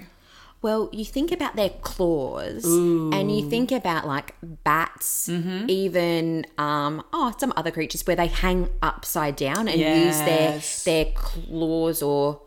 Well, 0.62 0.90
you 0.92 1.06
think 1.06 1.32
about 1.32 1.56
their 1.56 1.70
claws, 1.70 2.64
and 2.66 3.34
you 3.34 3.48
think 3.48 3.72
about 3.72 4.06
like 4.06 4.34
bats, 4.42 5.26
Mm-hmm. 5.28 5.64
even 5.70 6.46
um, 6.58 7.02
oh, 7.14 7.34
some 7.38 7.52
other 7.56 7.70
creatures 7.70 8.06
where 8.06 8.16
they 8.16 8.26
hang 8.26 8.68
upside 8.82 9.36
down 9.36 9.68
and 9.68 9.80
use 9.80 10.18
their 10.18 10.60
their 10.84 11.12
claws 11.14 12.02
or 12.02 12.42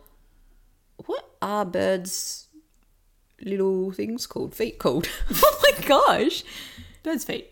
what 1.07 1.27
are 1.41 1.65
birds' 1.65 2.47
little 3.41 3.91
things 3.91 4.27
called? 4.27 4.53
Feet 4.55 4.77
called? 4.79 5.07
oh 5.43 5.59
my 5.63 5.85
gosh, 5.87 6.43
Bird's 7.01 7.25
feet. 7.25 7.49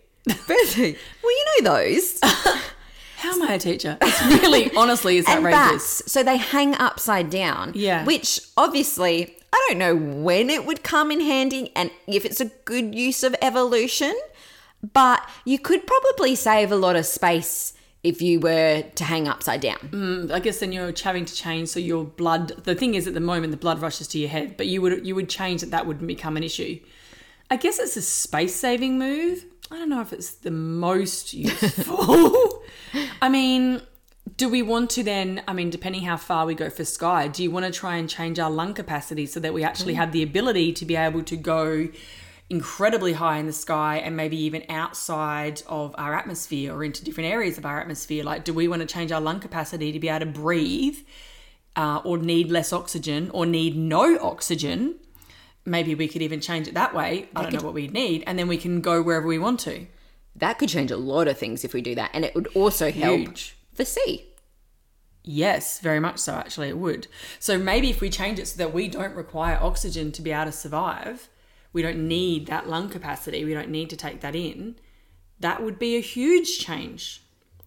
birds' 0.47 0.75
feet. 0.75 0.97
Well, 1.23 1.31
you 1.31 1.45
know 1.63 1.73
those. 1.73 2.19
How 2.23 3.33
am 3.33 3.43
I 3.49 3.53
a 3.55 3.59
teacher? 3.59 3.97
It's 4.01 4.21
really, 4.41 4.71
honestly, 4.75 5.17
it's 5.17 5.27
and 5.29 5.39
outrageous. 5.45 6.01
bats. 6.01 6.11
So 6.11 6.23
they 6.23 6.37
hang 6.37 6.75
upside 6.75 7.29
down. 7.29 7.71
Yeah. 7.75 8.03
Which 8.05 8.39
obviously, 8.57 9.37
I 9.53 9.65
don't 9.67 9.77
know 9.77 9.95
when 9.95 10.49
it 10.49 10.65
would 10.65 10.83
come 10.83 11.11
in 11.11 11.21
handy 11.21 11.71
and 11.75 11.91
if 12.07 12.25
it's 12.25 12.39
a 12.39 12.45
good 12.65 12.95
use 12.95 13.23
of 13.23 13.35
evolution, 13.41 14.15
but 14.93 15.27
you 15.45 15.59
could 15.59 15.85
probably 15.85 16.35
save 16.35 16.71
a 16.71 16.75
lot 16.75 16.95
of 16.95 17.05
space 17.05 17.73
if 18.03 18.21
you 18.21 18.39
were 18.39 18.83
to 18.95 19.03
hang 19.03 19.27
upside 19.27 19.61
down. 19.61 19.77
Mm, 19.77 20.31
I 20.31 20.39
guess 20.39 20.59
then 20.59 20.71
you're 20.71 20.93
having 21.03 21.25
to 21.25 21.35
change 21.35 21.69
so 21.69 21.79
your 21.79 22.03
blood. 22.03 22.49
The 22.63 22.75
thing 22.75 22.95
is, 22.95 23.07
at 23.07 23.13
the 23.13 23.19
moment, 23.19 23.51
the 23.51 23.57
blood 23.57 23.81
rushes 23.81 24.07
to 24.09 24.19
your 24.19 24.29
head, 24.29 24.57
but 24.57 24.67
you 24.67 24.81
would 24.81 25.05
you 25.05 25.15
would 25.15 25.29
change 25.29 25.61
that. 25.61 25.71
That 25.71 25.85
wouldn't 25.85 26.07
become 26.07 26.37
an 26.37 26.43
issue. 26.43 26.79
I 27.49 27.57
guess 27.57 27.79
it's 27.79 27.97
a 27.97 28.01
space 28.01 28.55
saving 28.55 28.97
move. 28.97 29.45
I 29.69 29.77
don't 29.77 29.89
know 29.89 30.01
if 30.01 30.13
it's 30.13 30.31
the 30.31 30.51
most 30.51 31.33
useful. 31.33 32.63
I 33.21 33.29
mean, 33.29 33.81
do 34.41 34.49
we 34.49 34.63
want 34.63 34.89
to 34.89 35.03
then? 35.03 35.43
I 35.47 35.53
mean, 35.53 35.69
depending 35.69 36.01
how 36.01 36.17
far 36.17 36.47
we 36.47 36.55
go 36.55 36.71
for 36.71 36.83
sky, 36.83 37.27
do 37.27 37.43
you 37.43 37.51
want 37.51 37.67
to 37.67 37.71
try 37.71 37.97
and 37.97 38.09
change 38.09 38.39
our 38.39 38.49
lung 38.49 38.73
capacity 38.73 39.27
so 39.27 39.39
that 39.39 39.53
we 39.53 39.63
actually 39.63 39.93
have 39.93 40.13
the 40.13 40.23
ability 40.23 40.73
to 40.73 40.83
be 40.83 40.95
able 40.95 41.21
to 41.21 41.37
go 41.37 41.89
incredibly 42.49 43.13
high 43.13 43.37
in 43.37 43.45
the 43.45 43.53
sky 43.53 43.97
and 43.97 44.17
maybe 44.17 44.35
even 44.35 44.63
outside 44.67 45.61
of 45.67 45.93
our 45.95 46.15
atmosphere 46.15 46.73
or 46.73 46.83
into 46.83 47.03
different 47.03 47.29
areas 47.29 47.59
of 47.59 47.67
our 47.67 47.79
atmosphere? 47.79 48.23
Like, 48.23 48.43
do 48.43 48.51
we 48.51 48.67
want 48.67 48.81
to 48.81 48.87
change 48.87 49.11
our 49.11 49.21
lung 49.21 49.41
capacity 49.41 49.91
to 49.91 49.99
be 49.99 50.09
able 50.09 50.21
to 50.21 50.25
breathe 50.25 50.97
uh, 51.75 52.01
or 52.03 52.17
need 52.17 52.49
less 52.49 52.73
oxygen 52.73 53.29
or 53.35 53.45
need 53.45 53.77
no 53.77 54.17
oxygen? 54.17 54.95
Maybe 55.65 55.93
we 55.93 56.07
could 56.07 56.23
even 56.23 56.41
change 56.41 56.67
it 56.67 56.73
that 56.73 56.95
way. 56.95 57.29
I 57.35 57.43
don't 57.43 57.53
know 57.53 57.61
what 57.63 57.75
we'd 57.75 57.93
need. 57.93 58.23
And 58.25 58.39
then 58.39 58.47
we 58.47 58.57
can 58.57 58.81
go 58.81 59.03
wherever 59.03 59.27
we 59.27 59.37
want 59.37 59.59
to. 59.59 59.85
That 60.35 60.57
could 60.57 60.69
change 60.69 60.89
a 60.89 60.97
lot 60.97 61.27
of 61.27 61.37
things 61.37 61.63
if 61.63 61.75
we 61.75 61.83
do 61.83 61.93
that. 61.93 62.09
And 62.15 62.25
it 62.25 62.33
would 62.33 62.47
also 62.55 62.91
help 62.91 63.19
Huge. 63.19 63.55
the 63.75 63.85
sea. 63.85 64.29
Yes, 65.23 65.79
very 65.79 65.99
much 65.99 66.17
so, 66.17 66.33
actually, 66.33 66.69
it 66.69 66.77
would. 66.77 67.07
So 67.39 67.57
maybe 67.57 67.89
if 67.89 68.01
we 68.01 68.09
change 68.09 68.39
it 68.39 68.47
so 68.47 68.57
that 68.57 68.73
we 68.73 68.87
don't 68.87 69.15
require 69.15 69.57
oxygen 69.61 70.11
to 70.13 70.21
be 70.21 70.31
able 70.31 70.45
to 70.45 70.51
survive, 70.51 71.29
we 71.73 71.81
don't 71.81 72.07
need 72.07 72.47
that 72.47 72.67
lung 72.67 72.89
capacity, 72.89 73.45
we 73.45 73.53
don't 73.53 73.69
need 73.69 73.89
to 73.91 73.95
take 73.95 74.21
that 74.21 74.35
in, 74.35 74.75
that 75.39 75.61
would 75.63 75.77
be 75.77 75.95
a 75.95 76.01
huge 76.01 76.59
change. 76.59 77.23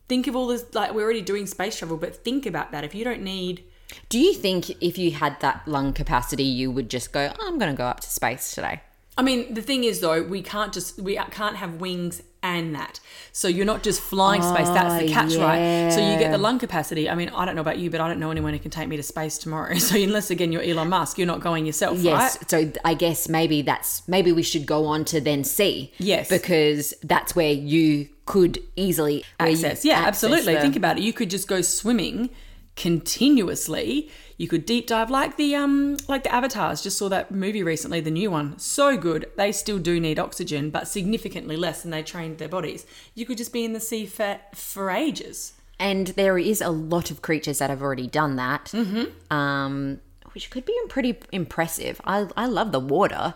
Think 0.08 0.26
of 0.26 0.34
all 0.34 0.49
this, 0.49 0.66
like, 0.75 0.92
we're 0.92 1.04
already 1.04 1.23
doing 1.23 1.46
space 1.46 1.78
travel, 1.78 1.96
but 1.96 2.25
think 2.25 2.44
about 2.44 2.73
that. 2.73 2.84
If 2.84 2.94
you 2.94 3.04
don't 3.04 3.23
need, 3.23 3.64
Do 4.08 4.18
you 4.18 4.34
think 4.34 4.70
if 4.82 4.99
you 4.99 5.12
had 5.12 5.40
that 5.40 5.66
lung 5.66 5.92
capacity, 5.92 6.44
you 6.44 6.70
would 6.70 6.88
just 6.88 7.12
go, 7.12 7.32
oh, 7.38 7.46
I'm 7.46 7.58
going 7.58 7.73
to 7.73 7.76
go 7.76 7.87
up 7.87 8.00
to 8.00 8.11
space 8.11 8.54
today? 8.54 8.80
I 9.16 9.23
mean, 9.23 9.54
the 9.54 9.62
thing 9.62 9.85
is, 9.85 10.00
though, 10.00 10.23
we 10.23 10.42
can't 10.42 10.73
just, 10.73 10.99
we 11.00 11.14
can't 11.30 11.56
have 11.56 11.75
wings 11.80 12.21
and 12.42 12.75
that. 12.75 13.00
So 13.33 13.49
you're 13.49 13.64
not 13.64 13.83
just 13.83 14.00
flying 14.00 14.42
space, 14.42 14.68
that's 14.68 15.00
the 15.02 15.09
Oh, 15.09 15.12
catch, 15.12 15.35
right? 15.37 15.90
So 15.92 16.00
you 16.00 16.18
get 16.18 16.30
the 16.33 16.37
lung 16.38 16.59
capacity. 16.59 17.09
I 17.09 17.14
mean, 17.14 17.28
I 17.30 17.44
don't 17.47 17.54
know 17.54 17.61
about 17.62 17.78
you, 17.78 17.90
but 17.90 18.00
I 18.00 18.09
don't 18.09 18.18
know 18.18 18.30
anyone 18.30 18.52
who 18.52 18.59
can 18.59 18.71
take 18.73 18.88
me 18.88 18.97
to 18.97 19.02
space 19.02 19.38
tomorrow. 19.38 19.75
So 19.78 19.97
unless, 19.97 20.30
again, 20.30 20.50
you're 20.52 20.62
Elon 20.62 20.88
Musk, 20.88 21.16
you're 21.16 21.26
not 21.28 21.40
going 21.40 21.64
yourself, 21.64 21.99
Yes. 21.99 22.37
right? 22.38 22.50
So 22.50 22.73
I 22.85 22.94
guess 22.94 23.28
maybe 23.28 23.62
that's 23.62 24.06
maybe 24.09 24.33
we 24.33 24.42
should 24.42 24.66
go 24.66 24.85
on 24.87 25.04
to 25.06 25.21
then 25.21 25.44
sea. 25.44 25.92
Yes. 25.99 26.28
Because 26.28 26.92
that's 27.02 27.35
where 27.37 27.52
you 27.52 28.09
could 28.26 28.59
easily 28.76 29.25
access. 29.40 29.85
Yeah, 29.85 29.94
access 30.00 30.25
absolutely. 30.25 30.54
the- 30.54 30.61
Think 30.61 30.76
about 30.76 30.99
it. 30.99 31.02
You 31.04 31.12
could 31.12 31.30
just 31.30 31.47
go 31.49 31.62
swimming 31.62 32.30
continuously. 32.76 34.11
You 34.37 34.49
could 34.49 34.67
deep 34.67 34.87
dive 34.88 35.11
like 35.11 35.37
the 35.37 35.55
um 35.55 35.97
like 36.09 36.25
the 36.25 36.35
avatars. 36.35 36.83
Just 36.83 36.99
saw 36.99 37.09
that 37.09 37.31
movie 37.31 37.62
recently, 37.62 38.00
the 38.00 38.11
new 38.11 38.31
one. 38.31 38.59
So 38.59 38.97
good. 38.97 39.31
They 39.37 39.53
still 39.53 39.79
do 39.79 40.00
need 40.00 40.19
oxygen, 40.19 40.71
but 40.71 40.88
significantly 40.88 41.57
less 41.57 41.83
than 41.83 41.91
they 41.93 42.03
trained 42.03 42.38
their 42.38 42.49
bodies. 42.49 42.85
You 43.14 43.26
could 43.26 43.38
just 43.38 43.53
be 43.53 43.64
in 43.64 43.73
the 43.73 43.81
sea 43.81 44.07
for 44.07 44.41
for 44.55 44.91
ages. 44.91 45.53
and 45.79 46.09
there 46.09 46.38
is 46.38 46.61
a 46.61 46.71
lot 46.71 47.11
of 47.11 47.21
creatures 47.21 47.59
that 47.59 47.69
have 47.71 47.83
already 47.83 48.07
done 48.07 48.37
that. 48.37 48.67
Mm-hmm. 48.73 49.05
Um, 49.37 50.00
which 50.33 50.50
could 50.50 50.64
be 50.64 50.76
pretty 50.88 51.17
impressive. 51.31 52.00
I 52.05 52.26
I 52.37 52.47
love 52.47 52.73
the 52.73 52.81
water, 52.81 53.35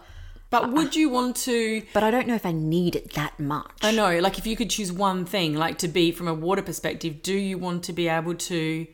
But 0.50 0.72
would 0.72 0.96
you 0.96 1.08
want 1.10 1.36
to 1.48 1.82
but 1.94 2.02
I 2.02 2.10
don't 2.10 2.26
know 2.26 2.34
if 2.34 2.46
I 2.46 2.52
need 2.52 2.96
it 2.96 3.12
that 3.14 3.38
much. 3.38 3.70
I 3.82 3.92
know, 3.92 4.18
like 4.18 4.36
if 4.38 4.46
you 4.48 4.56
could 4.56 4.70
choose 4.70 4.90
one 4.92 5.24
thing, 5.24 5.54
like 5.54 5.78
to 5.78 5.88
be 5.88 6.10
from 6.10 6.26
a 6.26 6.34
water 6.34 6.62
perspective, 6.62 7.22
do 7.22 7.34
you 7.34 7.56
want 7.58 7.84
to 7.84 7.92
be 7.92 8.08
able 8.08 8.34
to 8.34 8.86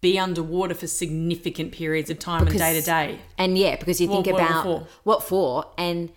be 0.00 0.18
underwater 0.18 0.74
for 0.74 0.86
significant 0.86 1.72
periods 1.72 2.10
of 2.10 2.18
time 2.18 2.46
and 2.46 2.58
day 2.58 2.78
to 2.78 2.82
day? 2.84 3.18
And 3.38 3.56
yeah, 3.58 3.76
because 3.76 4.00
you 4.00 4.08
What- 4.08 4.24
think 4.24 4.34
what 4.36 4.42
about 4.44 4.62
for? 4.64 4.86
what 5.04 5.22
for 5.22 5.66
and 5.76 6.10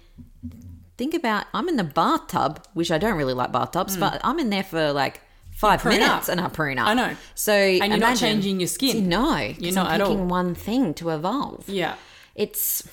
think 0.98 1.14
about 1.14 1.46
I'm 1.54 1.68
in 1.68 1.76
the 1.78 1.84
bathtub, 1.84 2.66
which 2.74 2.92
I 2.92 2.98
don't 2.98 3.18
really 3.18 3.34
like 3.34 3.52
bathtubs, 3.52 3.98
mm. 3.98 4.00
but 4.00 4.22
I'm 4.24 4.40
in 4.40 4.50
there 4.50 4.64
for 4.64 4.92
like 4.94 5.22
five 5.52 5.84
minutes 5.86 6.28
up. 6.28 6.30
and 6.30 6.42
I 6.42 6.48
preen 6.50 6.80
up. 6.80 6.88
I 6.88 6.94
know. 6.94 7.16
So 7.36 7.54
And 7.54 7.92
you're 7.92 8.00
not 8.00 8.18
changing 8.18 8.60
your 8.60 8.68
skin. 8.68 9.08
No, 9.10 9.36
you're 9.38 9.74
not 9.74 9.88
I'm 9.88 10.02
at 10.02 10.08
all. 10.08 10.16
one 10.18 10.56
thing 10.56 10.94
to 10.96 11.10
evolve. 11.10 11.68
Yeah. 11.68 11.96
It's 12.36 12.88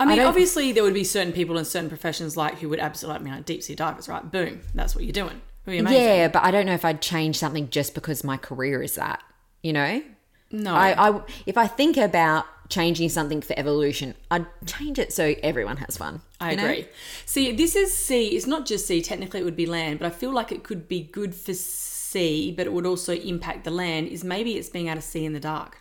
I 0.00 0.04
mean, 0.04 0.16
don't- 0.18 0.26
obviously, 0.26 0.70
there 0.72 0.84
would 0.84 0.94
be 0.94 1.02
certain 1.04 1.32
people 1.32 1.58
in 1.58 1.64
certain 1.64 1.88
professions 1.88 2.36
like 2.36 2.58
who 2.58 2.68
would 2.68 2.78
absolutely, 2.78 3.20
I 3.20 3.24
mean, 3.24 3.34
like 3.34 3.46
deep 3.46 3.62
sea 3.64 3.74
divers, 3.74 4.08
right? 4.08 4.30
Boom, 4.30 4.60
that's 4.74 4.94
what 4.94 5.02
you're 5.04 5.12
doing. 5.12 5.40
Who 5.64 5.72
are 5.72 5.74
you 5.74 5.80
amazing. 5.80 6.00
yeah, 6.02 6.28
but 6.28 6.44
I 6.44 6.50
don't 6.52 6.66
know 6.66 6.74
if 6.74 6.84
I'd 6.84 7.02
change 7.02 7.36
something 7.36 7.68
just 7.68 7.94
because 7.94 8.22
my 8.22 8.36
career 8.36 8.80
is 8.82 8.94
that. 8.94 9.22
You 9.62 9.72
know, 9.72 10.02
No. 10.50 10.74
I, 10.74 11.08
I 11.08 11.20
if 11.46 11.58
I 11.58 11.66
think 11.66 11.96
about 11.96 12.46
changing 12.68 13.08
something 13.08 13.40
for 13.40 13.58
evolution, 13.58 14.14
I'd 14.30 14.46
change 14.66 14.98
it 14.98 15.12
so 15.12 15.34
everyone 15.42 15.78
has 15.78 15.96
fun. 15.96 16.20
I 16.40 16.50
you 16.52 16.56
know? 16.58 16.64
agree. 16.64 16.88
See, 17.26 17.52
this 17.52 17.74
is 17.74 17.92
sea. 17.96 18.28
It's 18.28 18.46
not 18.46 18.66
just 18.66 18.86
sea. 18.86 19.02
Technically, 19.02 19.40
it 19.40 19.44
would 19.44 19.56
be 19.56 19.66
land, 19.66 19.98
but 19.98 20.06
I 20.06 20.10
feel 20.10 20.32
like 20.32 20.52
it 20.52 20.62
could 20.62 20.86
be 20.86 21.00
good 21.02 21.34
for 21.34 21.54
sea, 21.54 22.52
but 22.56 22.66
it 22.66 22.72
would 22.72 22.86
also 22.86 23.14
impact 23.14 23.64
the 23.64 23.70
land. 23.70 24.08
Is 24.08 24.22
maybe 24.22 24.56
it's 24.56 24.68
being 24.68 24.86
able 24.88 24.96
to 25.00 25.06
see 25.06 25.24
in 25.24 25.32
the 25.32 25.40
dark 25.40 25.78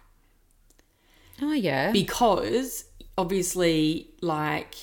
Oh 1.41 1.53
yeah. 1.53 1.91
because 1.91 2.85
obviously, 3.17 4.09
like. 4.21 4.75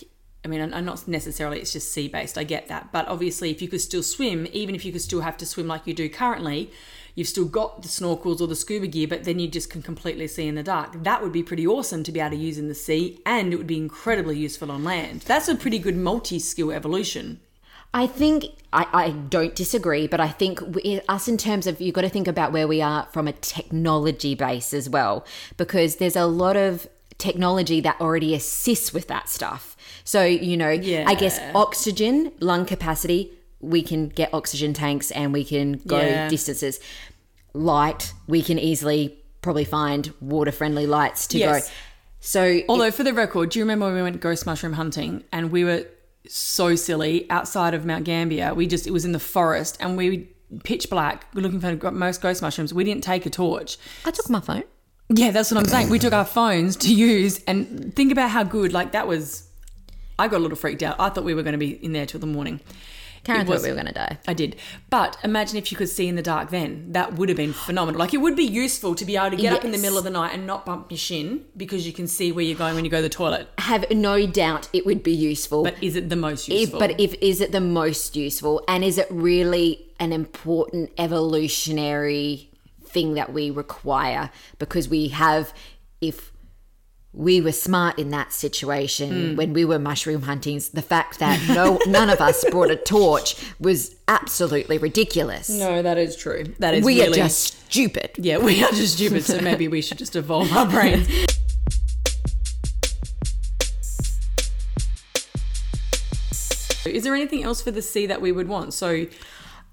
I 0.47 0.47
mean, 0.47 0.75
I'm 0.75 0.85
not 0.85 1.09
necessarily 1.09 1.59
it's 1.59 1.73
just 1.73 1.91
sea 1.91 2.07
based, 2.07 2.37
I 2.37 2.45
get 2.45 2.69
that. 2.69 2.93
But 2.93 3.09
obviously, 3.09 3.51
if 3.51 3.63
you 3.63 3.69
could 3.69 3.81
still 3.81 4.03
swim, 4.03 4.47
even 4.53 4.75
if 4.75 4.85
you 4.85 4.93
could 4.93 5.01
still 5.01 5.23
have 5.23 5.39
to 5.39 5.47
swim 5.47 5.67
like 5.67 5.87
you 5.87 5.95
do 5.95 6.07
currently, 6.11 6.71
you've 7.15 7.29
still 7.29 7.47
got 7.47 7.83
the 7.83 7.89
snorkels 7.89 8.41
or 8.41 8.47
the 8.47 8.57
scuba 8.57 8.87
gear, 8.87 9.09
but 9.09 9.25
then 9.25 9.39
you 9.39 9.49
just 9.49 9.71
can 9.71 9.83
completely 9.83 10.27
see 10.27 10.47
in 10.47 10.55
the 10.55 10.63
dark. 10.63 11.03
That 11.03 11.23
would 11.23 11.33
be 11.33 11.43
pretty 11.43 11.67
awesome 11.67 12.03
to 12.05 12.13
be 12.13 12.21
able 12.21 12.31
to 12.31 12.37
use 12.37 12.59
in 12.59 12.69
the 12.69 12.75
sea, 12.75 13.21
and 13.25 13.53
it 13.53 13.57
would 13.57 13.67
be 13.67 13.79
incredibly 13.79 14.39
useful 14.39 14.71
on 14.71 14.85
land. 14.85 15.23
That's 15.23 15.49
a 15.49 15.55
pretty 15.55 15.79
good 15.79 15.97
multi 15.97 16.39
skill 16.39 16.71
evolution. 16.71 17.41
I 17.93 18.09
think 18.09 18.47
I, 18.73 18.87
I 18.93 19.11
don't 19.11 19.55
disagree, 19.55 20.09
but 20.09 20.19
I 20.19 20.29
think 20.29 20.61
we, 20.61 21.01
us 21.09 21.29
in 21.29 21.37
terms 21.37 21.69
of 21.69 21.81
you've 21.81 21.95
got 21.95 22.01
to 22.01 22.09
think 22.09 22.27
about 22.27 22.51
where 22.51 22.67
we 22.67 22.83
are 22.83 23.07
from 23.13 23.29
a 23.29 23.33
technology 23.33 24.35
base 24.35 24.75
as 24.75 24.91
well, 24.91 25.25
because 25.57 25.97
there's 25.97 26.17
a 26.17 26.27
lot 26.27 26.57
of 26.57 26.89
technology 27.19 27.81
that 27.81 28.01
already 28.01 28.35
assists 28.35 28.93
with 28.93 29.07
that 29.07 29.29
stuff. 29.29 29.77
So 30.03 30.25
you 30.25 30.57
know, 30.57 30.71
I 30.71 31.15
guess 31.15 31.41
oxygen, 31.55 32.33
lung 32.41 32.67
capacity, 32.67 33.33
we 33.65 33.83
can 33.83 34.09
get 34.09 34.33
oxygen 34.35 34.73
tanks 34.75 35.11
and 35.11 35.33
we 35.33 35.45
can 35.45 35.81
go 35.87 35.99
Yeah. 36.01 36.29
distances. 36.29 36.81
Light, 37.53 38.13
we 38.27 38.43
can 38.43 38.59
easily 38.59 39.19
probably 39.43 39.65
find 39.65 40.13
water 40.21 40.51
friendly 40.53 40.87
lights 40.87 41.27
to 41.29 41.39
Yes. 41.39 41.69
go. 41.69 41.73
So 42.21 42.61
Although, 42.69 42.91
for 42.91 43.05
the 43.05 43.13
record, 43.13 43.51
do 43.51 43.59
you 43.59 43.65
remember 43.65 43.87
when 43.87 43.95
we 43.95 44.03
went 44.03 44.21
ghost 44.21 44.47
mushroom 44.47 44.73
hunting 44.73 45.25
and 45.31 45.51
we 45.53 45.63
were 45.65 45.85
so 46.27 46.75
silly 46.75 47.27
outside 47.31 47.75
of 47.75 47.85
Mount 47.85 48.05
Gambier? 48.05 48.55
We 48.55 48.67
just, 48.67 48.87
it 48.87 48.91
was 48.93 49.05
in 49.05 49.13
the 49.13 49.19
forest 49.21 49.77
and 49.81 49.97
we 49.97 50.31
pitch 50.63 50.89
black, 50.89 51.27
we're 51.35 51.43
looking 51.43 51.61
for 51.61 51.91
most 51.91 52.23
ghost 52.23 52.41
mushrooms. 52.41 52.73
We 52.73 52.85
didn't 52.85 53.05
take 53.05 53.27
a 53.27 53.31
torch. 53.31 53.77
I 54.05 54.11
took 54.11 54.31
my 54.31 54.41
phone. 54.41 54.63
Yeah, 55.11 55.31
that's 55.33 55.51
what 55.51 55.59
I'm 55.59 55.67
saying. 55.69 55.91
We 55.91 55.99
took 55.99 56.15
our 56.15 56.25
phones 56.25 56.77
to 56.77 56.95
use 56.95 57.41
and 57.47 57.95
think 57.95 58.11
about 58.11 58.31
how 58.31 58.43
good, 58.43 58.73
like, 58.73 58.93
that 58.93 59.07
was. 59.07 59.47
I 60.19 60.29
got 60.29 60.39
a 60.39 60.39
little 60.39 60.57
freaked 60.57 60.83
out. 60.83 60.97
I 60.99 61.11
thought 61.11 61.25
we 61.25 61.35
were 61.35 61.43
going 61.43 61.53
to 61.53 61.59
be 61.59 61.73
in 61.85 61.93
there 61.93 62.07
till 62.07 62.21
the 62.21 62.27
morning. 62.27 62.61
Karen 63.25 63.47
thought 63.47 63.55
was- 63.55 63.63
we 63.63 63.69
were 63.71 63.75
going 63.75 63.87
to 63.87 63.93
die. 63.93 64.19
I 64.29 64.35
did. 64.35 64.57
But 64.91 65.17
imagine 65.25 65.57
if 65.57 65.71
you 65.73 65.77
could 65.79 65.89
see 65.89 66.07
in 66.09 66.15
the 66.17 66.23
dark 66.23 66.51
then. 66.51 66.93
That 66.93 67.15
would 67.15 67.29
have 67.29 67.37
been 67.37 67.53
phenomenal. 67.53 67.99
Like, 67.99 68.15
it 68.15 68.19
would 68.19 68.37
be 68.37 68.45
useful 68.45 68.95
to 68.95 69.05
be 69.05 69.17
able 69.17 69.31
to 69.31 69.37
get 69.37 69.53
up 69.53 69.65
in 69.65 69.73
the 69.73 69.79
middle 69.79 69.99
of 69.99 70.05
the 70.05 70.11
night 70.11 70.35
and 70.35 70.47
not 70.47 70.65
bump 70.67 70.91
your 70.91 70.99
shin 70.99 71.45
because 71.57 71.87
you 71.87 71.93
can 71.93 72.07
see 72.07 72.31
where 72.33 72.45
you're 72.45 72.57
going 72.59 72.75
when 72.75 72.85
you 72.85 72.91
go 72.91 72.99
to 72.99 73.03
the 73.03 73.09
toilet. 73.09 73.49
Have 73.59 73.91
no 73.91 74.27
doubt 74.27 74.69
it 74.73 74.85
would 74.87 75.03
be 75.03 75.13
useful. 75.13 75.65
But 75.65 75.83
is 75.83 75.97
it 75.97 76.09
the 76.11 76.17
most 76.17 76.49
If, 76.49 76.61
useful? 76.61 76.79
but 76.79 77.01
if 77.01 77.15
is 77.21 77.41
it 77.41 77.51
the 77.53 77.61
most 77.61 78.15
useful 78.15 78.63
and 78.69 78.85
is 78.85 78.99
it 78.99 79.07
really 79.11 79.87
an 79.99 80.13
important 80.13 80.91
evolutionary 80.99 82.51
thing 82.85 83.15
that 83.15 83.33
we 83.33 83.51
require 83.51 84.31
because 84.59 84.89
we 84.89 85.09
have 85.09 85.53
if 86.01 86.31
we 87.17 87.41
were 87.41 87.53
smart 87.53 87.97
in 87.99 88.11
that 88.11 88.33
situation 88.33 89.31
Hmm. 89.31 89.37
when 89.37 89.53
we 89.53 89.65
were 89.65 89.79
mushroom 89.79 90.23
hunting. 90.23 90.61
The 90.73 90.83
fact 90.83 91.21
that 91.21 91.41
no 91.49 91.79
none 91.87 92.11
of 92.11 92.21
us 92.21 92.45
brought 92.51 92.71
a 92.73 92.77
torch 92.77 93.37
was 93.61 93.95
absolutely 94.09 94.79
ridiculous. 94.79 95.49
No, 95.49 95.81
that 95.81 95.97
is 95.97 96.17
true. 96.17 96.45
That 96.59 96.75
is 96.75 96.85
we 96.85 97.01
really, 97.01 97.21
are 97.21 97.25
just 97.25 97.59
stupid. 97.67 98.11
yeah, 98.19 98.39
we 98.39 98.63
are 98.65 98.71
just 98.73 98.95
stupid. 98.95 99.25
So 99.25 99.41
maybe 99.41 99.69
we 99.69 99.81
should 99.81 99.99
just 99.99 100.17
evolve 100.17 100.53
our 100.53 100.67
brains. 100.67 101.09
Is 106.87 107.03
there 107.05 107.15
anything 107.15 107.43
else 107.43 107.63
for 107.63 107.71
the 107.71 107.81
sea 107.81 108.07
that 108.07 108.21
we 108.21 108.31
would 108.31 108.47
want? 108.49 108.75
So, 108.75 109.07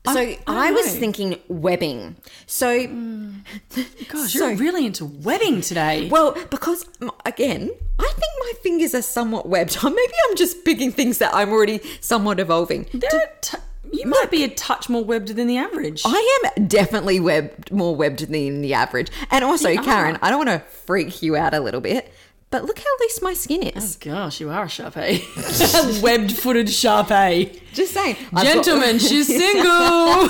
So 0.06 0.20
I 0.20 0.38
I, 0.48 0.72
was 0.72 0.94
know. 0.94 1.00
thinking 1.00 1.40
webbing. 1.48 2.16
So 2.48 2.68
mm. 2.88 3.36
gosh, 4.10 4.34
So- 4.34 4.48
you're 4.48 4.58
really 4.58 4.86
into 4.88 5.06
webbing 5.06 5.62
today. 5.62 6.10
Well, 6.10 6.36
because 6.50 6.86
again, 7.26 7.70
I 8.00 8.04
think 8.08 8.32
my 8.40 8.54
fingers 8.64 8.96
are 8.96 9.04
somewhat 9.04 9.48
webbed. 9.48 9.78
Maybe 9.84 10.14
I'm 10.30 10.36
just 10.36 10.66
picking 10.66 10.92
things 10.92 11.20
that 11.20 11.34
I'm 11.36 11.50
already 11.52 11.82
somewhat 12.00 12.40
evolving. 12.40 12.88
There 12.94 13.10
t- 13.42 13.58
you 13.94 14.08
might 14.08 14.32
be 14.32 14.44
a 14.44 14.48
touch 14.48 14.90
more 14.90 15.04
webbed 15.04 15.28
than 15.36 15.48
the 15.48 15.58
average. 15.58 16.02
I 16.06 16.40
am 16.56 16.68
definitely 16.68 17.20
webbed, 17.20 17.72
more 17.72 17.96
webbed 17.96 18.22
than 18.32 18.62
the 18.62 18.74
average. 18.74 19.10
And 19.30 19.44
also, 19.44 19.70
You 19.70 19.82
Karen, 19.82 20.16
are. 20.16 20.20
I 20.24 20.30
don't 20.30 20.46
want 20.46 20.50
to 20.50 20.60
freak 20.72 21.22
you 21.22 21.36
out 21.36 21.54
a 21.54 21.60
little 21.60 21.82
bit, 21.82 22.12
but 22.52 22.66
look 22.66 22.78
how 22.80 22.86
loose 23.00 23.22
my 23.22 23.34
skin 23.34 23.64
is. 23.64 23.98
Oh, 24.06 24.12
gosh, 24.12 24.40
you 24.42 24.50
are 24.50 24.64
a 24.64 24.68
Sharpei. 24.68 26.02
Webbed-footed 26.04 26.68
Sharpei. 26.68 27.60
Just 27.74 27.94
saying, 27.94 28.16
I've 28.34 28.44
got- 28.44 28.44
Gentlemen, 28.44 29.00
she's 29.00 29.28
single. 29.28 30.30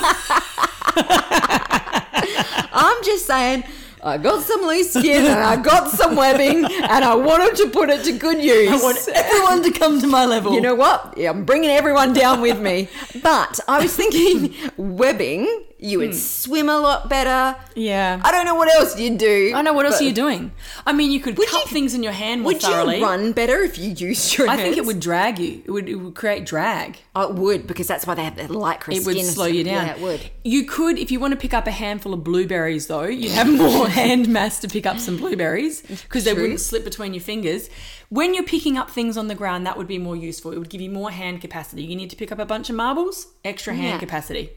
I'm 2.74 3.04
just 3.04 3.26
saying. 3.26 3.64
I 4.04 4.18
got 4.18 4.42
some 4.42 4.62
loose 4.62 4.92
skin 4.94 5.24
and 5.26 5.38
I 5.38 5.54
got 5.62 5.88
some 5.88 6.16
webbing 6.16 6.64
and 6.64 7.04
I 7.04 7.14
wanted 7.14 7.54
to 7.62 7.68
put 7.70 7.88
it 7.88 8.02
to 8.06 8.12
good 8.18 8.42
use. 8.42 8.68
I 8.68 8.76
want 8.82 8.98
everyone 9.14 9.62
to 9.62 9.70
come 9.78 10.00
to 10.00 10.08
my 10.08 10.24
level. 10.26 10.54
You 10.54 10.60
know 10.60 10.74
what? 10.74 11.14
Yeah, 11.16 11.30
I'm 11.30 11.44
bringing 11.44 11.70
everyone 11.70 12.12
down 12.12 12.40
with 12.40 12.58
me. 12.60 12.88
But 13.22 13.60
I 13.68 13.80
was 13.80 13.94
thinking 13.94 14.54
webbing, 14.76 15.46
you 15.82 15.98
would 15.98 16.10
hmm. 16.10 16.16
swim 16.16 16.68
a 16.68 16.78
lot 16.78 17.08
better. 17.08 17.58
yeah. 17.74 18.20
I 18.22 18.30
don't 18.30 18.44
know 18.44 18.54
what 18.54 18.72
else 18.72 18.98
you'd 18.98 19.18
do. 19.18 19.52
I 19.54 19.62
know 19.62 19.72
what 19.72 19.84
else 19.84 20.00
are 20.00 20.04
you 20.04 20.12
doing. 20.12 20.52
I 20.86 20.92
mean, 20.92 21.10
you 21.10 21.20
could 21.20 21.36
Would 21.38 21.48
cut 21.48 21.64
you- 21.64 21.72
things 21.72 21.92
in 21.92 22.02
your 22.02 22.12
hand 22.12 22.42
more 22.42 22.52
Would 22.52 22.62
thoroughly. 22.62 22.98
you 22.98 23.04
run 23.04 23.32
better 23.32 23.60
if 23.60 23.78
you 23.78 23.90
used 23.90 24.38
your 24.38 24.48
I 24.48 24.56
think 24.56 24.76
it 24.76 24.86
would 24.86 25.00
drag 25.00 25.38
you. 25.40 25.62
It 25.64 25.70
would, 25.70 25.88
it 25.88 25.96
would 25.96 26.14
create 26.14 26.46
drag. 26.46 26.98
Oh, 27.16 27.28
it 27.30 27.34
would 27.34 27.66
because 27.66 27.88
that's 27.88 28.06
why 28.06 28.14
they 28.14 28.22
have 28.24 28.36
the 28.36 28.44
lycra 28.44 28.92
It 28.94 29.02
skin. 29.02 29.16
would 29.16 29.24
slow 29.26 29.46
you 29.46 29.64
down. 29.64 29.86
Yeah, 29.86 29.94
it 29.96 30.00
would. 30.00 30.30
You 30.44 30.64
could, 30.64 30.98
if 30.98 31.10
you 31.10 31.18
want 31.18 31.32
to 31.32 31.36
pick 31.38 31.52
up 31.52 31.66
a 31.66 31.72
handful 31.72 32.14
of 32.14 32.22
blueberries, 32.22 32.86
though, 32.86 33.04
you'd 33.04 33.32
have 33.32 33.52
more 33.52 33.88
hand 34.02 34.28
mass 34.28 34.60
to 34.60 34.68
pick 34.68 34.86
up 34.86 34.98
some 34.98 35.16
blueberries 35.16 35.82
because 35.82 36.24
they 36.24 36.32
wouldn't 36.32 36.60
slip 36.60 36.84
between 36.84 37.12
your 37.12 37.22
fingers. 37.22 37.68
When 38.08 38.34
you're 38.34 38.44
picking 38.44 38.76
up 38.76 38.90
things 38.90 39.16
on 39.16 39.28
the 39.28 39.34
ground, 39.34 39.66
that 39.66 39.76
would 39.78 39.88
be 39.88 39.98
more 39.98 40.14
useful. 40.14 40.52
It 40.52 40.58
would 40.58 40.68
give 40.68 40.80
you 40.80 40.90
more 40.90 41.10
hand 41.10 41.40
capacity. 41.40 41.82
You 41.82 41.96
need 41.96 42.10
to 42.10 42.16
pick 42.16 42.30
up 42.30 42.38
a 42.38 42.44
bunch 42.44 42.68
of 42.70 42.76
marbles, 42.76 43.28
extra 43.44 43.74
hand 43.74 43.94
Yeah. 43.94 43.98
capacity. 43.98 44.50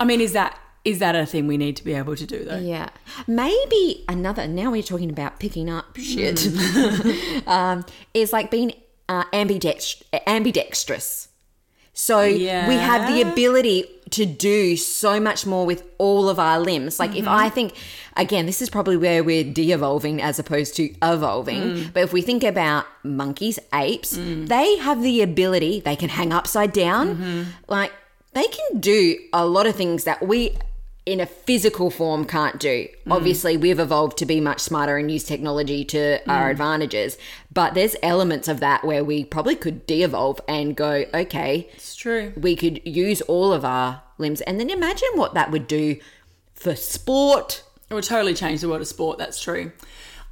I 0.00 0.04
mean, 0.04 0.20
is 0.20 0.32
that 0.32 0.58
is 0.84 1.00
that 1.00 1.16
a 1.16 1.26
thing 1.26 1.48
we 1.48 1.56
need 1.56 1.74
to 1.76 1.84
be 1.84 1.94
able 1.94 2.14
to 2.14 2.24
do 2.26 2.44
though? 2.44 2.58
Yeah. 2.58 2.90
Maybe 3.26 4.04
another, 4.08 4.46
now 4.46 4.70
we're 4.70 4.84
talking 4.84 5.10
about 5.10 5.40
picking 5.40 5.68
up 5.68 5.96
shit, 5.96 6.38
Hmm. 6.48 7.38
um, 7.48 7.84
is 8.14 8.32
like 8.32 8.52
being 8.52 8.72
uh, 9.08 9.24
ambidext- 9.32 10.02
ambidextrous. 10.28 11.28
So 11.92 12.20
yeah. 12.22 12.68
we 12.68 12.74
have 12.74 13.12
the 13.12 13.22
ability 13.22 13.86
to 14.10 14.26
do 14.26 14.76
so 14.76 15.18
much 15.18 15.44
more 15.46 15.64
with 15.66 15.82
all 15.98 16.28
of 16.28 16.38
our 16.38 16.60
limbs. 16.60 17.00
Like 17.00 17.10
Mm-hmm. 17.10 17.18
if 17.20 17.26
I 17.26 17.48
think, 17.48 17.72
again, 18.16 18.46
this 18.46 18.60
is 18.62 18.68
probably 18.70 18.96
where 18.98 19.24
we're 19.24 19.42
de-evolving 19.44 20.20
as 20.22 20.38
opposed 20.38 20.76
to 20.76 20.94
evolving. 21.02 21.62
Mm. 21.62 21.92
But 21.94 22.02
if 22.04 22.12
we 22.12 22.20
think 22.22 22.44
about 22.44 22.84
monkeys, 23.02 23.58
apes, 23.74 24.10
they 24.16 24.76
have 24.76 25.02
the 25.02 25.22
ability, 25.22 25.80
they 25.80 25.96
can 25.96 26.10
hang 26.10 26.32
upside 26.32 26.72
down. 26.72 27.16
Mm-hmm. 27.16 27.42
Like 27.68 27.92
they 28.36 28.46
can 28.48 28.80
do 28.80 29.18
a 29.32 29.46
lot 29.46 29.66
of 29.66 29.74
things 29.74 30.04
that 30.04 30.26
we 30.26 30.54
in 31.06 31.20
a 31.20 31.26
physical 31.26 31.88
form 31.88 32.26
can't 32.26 32.58
do. 32.58 32.86
Mm. 33.06 33.12
Obviously, 33.12 33.56
we've 33.56 33.78
evolved 33.78 34.18
to 34.18 34.26
be 34.26 34.40
much 34.40 34.60
smarter 34.60 34.98
and 34.98 35.10
use 35.10 35.24
technology 35.24 35.84
to 35.86 36.18
our 36.28 36.48
mm. 36.48 36.50
advantages, 36.50 37.16
but 37.50 37.72
there's 37.72 37.96
elements 38.02 38.46
of 38.46 38.60
that 38.60 38.84
where 38.84 39.02
we 39.02 39.24
probably 39.24 39.56
could 39.56 39.86
de-evolve 39.86 40.40
and 40.46 40.76
go, 40.76 41.06
okay, 41.14 41.70
It's 41.74 41.96
true. 41.96 42.34
we 42.36 42.56
could 42.56 42.82
use 42.84 43.22
all 43.22 43.54
of 43.54 43.64
our 43.64 44.02
limbs 44.18 44.42
and 44.42 44.60
then 44.60 44.68
imagine 44.68 45.08
what 45.14 45.32
that 45.32 45.50
would 45.50 45.66
do 45.66 45.96
for 46.54 46.76
sport. 46.76 47.62
It 47.88 47.94
would 47.94 48.04
totally 48.04 48.34
change 48.34 48.60
the 48.60 48.68
world 48.68 48.82
of 48.82 48.88
sport. 48.88 49.16
That's 49.16 49.40
true. 49.40 49.72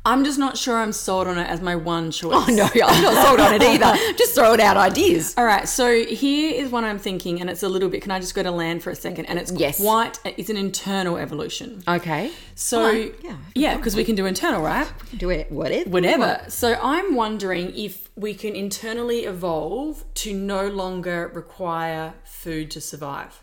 I'm 0.07 0.23
just 0.23 0.39
not 0.39 0.59
sure 0.59 0.77
I'm 0.77 0.93
sold 0.93 1.27
on 1.29 1.39
it 1.39 1.49
as 1.49 1.63
my 1.63 1.75
one 1.77 2.11
choice. 2.11 2.35
Oh 2.37 2.47
no, 2.53 2.65
I'm 2.85 3.03
not 3.03 3.27
sold 3.27 3.41
on 3.41 3.55
it 3.55 3.63
either. 3.63 3.97
Just 4.19 4.35
throwing 4.35 4.61
out 4.61 4.77
ideas. 4.77 5.35
All 5.39 5.47
right, 5.47 5.67
so 5.67 6.05
here 6.05 6.53
is 6.55 6.71
what 6.71 6.85
I'm 6.85 6.99
thinking, 6.99 7.41
and 7.41 7.49
it's 7.49 7.63
a 7.63 7.69
little 7.71 7.89
bit. 7.89 8.03
Can 8.03 8.11
I 8.11 8.21
just 8.21 8.35
go 8.35 8.43
to 8.43 8.51
land 8.51 8.83
for 8.83 8.91
a 8.91 8.95
second? 8.95 9.25
And 9.27 9.39
it's 9.39 9.51
Yes. 9.53 9.81
quite. 9.81 10.19
It's 10.25 10.51
an 10.51 10.59
internal 10.59 11.17
evolution. 11.17 11.83
Okay. 11.89 12.31
So 12.55 12.91
yeah. 12.91 13.37
yeah, 13.55 13.77
because 13.77 13.97
we 13.97 14.05
can 14.05 14.15
do 14.15 14.27
internal, 14.27 14.61
right? 14.63 14.87
We 15.05 15.09
can 15.11 15.19
Do 15.19 15.31
it 15.31 15.51
whatever. 15.51 15.89
Whatever. 15.89 16.45
So 16.49 16.75
I'm 16.83 17.15
wondering 17.15 17.75
if 17.75 18.11
we 18.15 18.35
can 18.35 18.55
internally 18.55 19.21
evolve 19.25 20.05
to 20.17 20.35
no 20.35 20.69
longer 20.69 21.31
require 21.35 22.13
food 22.25 22.71
to 22.73 22.81
survive. 22.83 23.41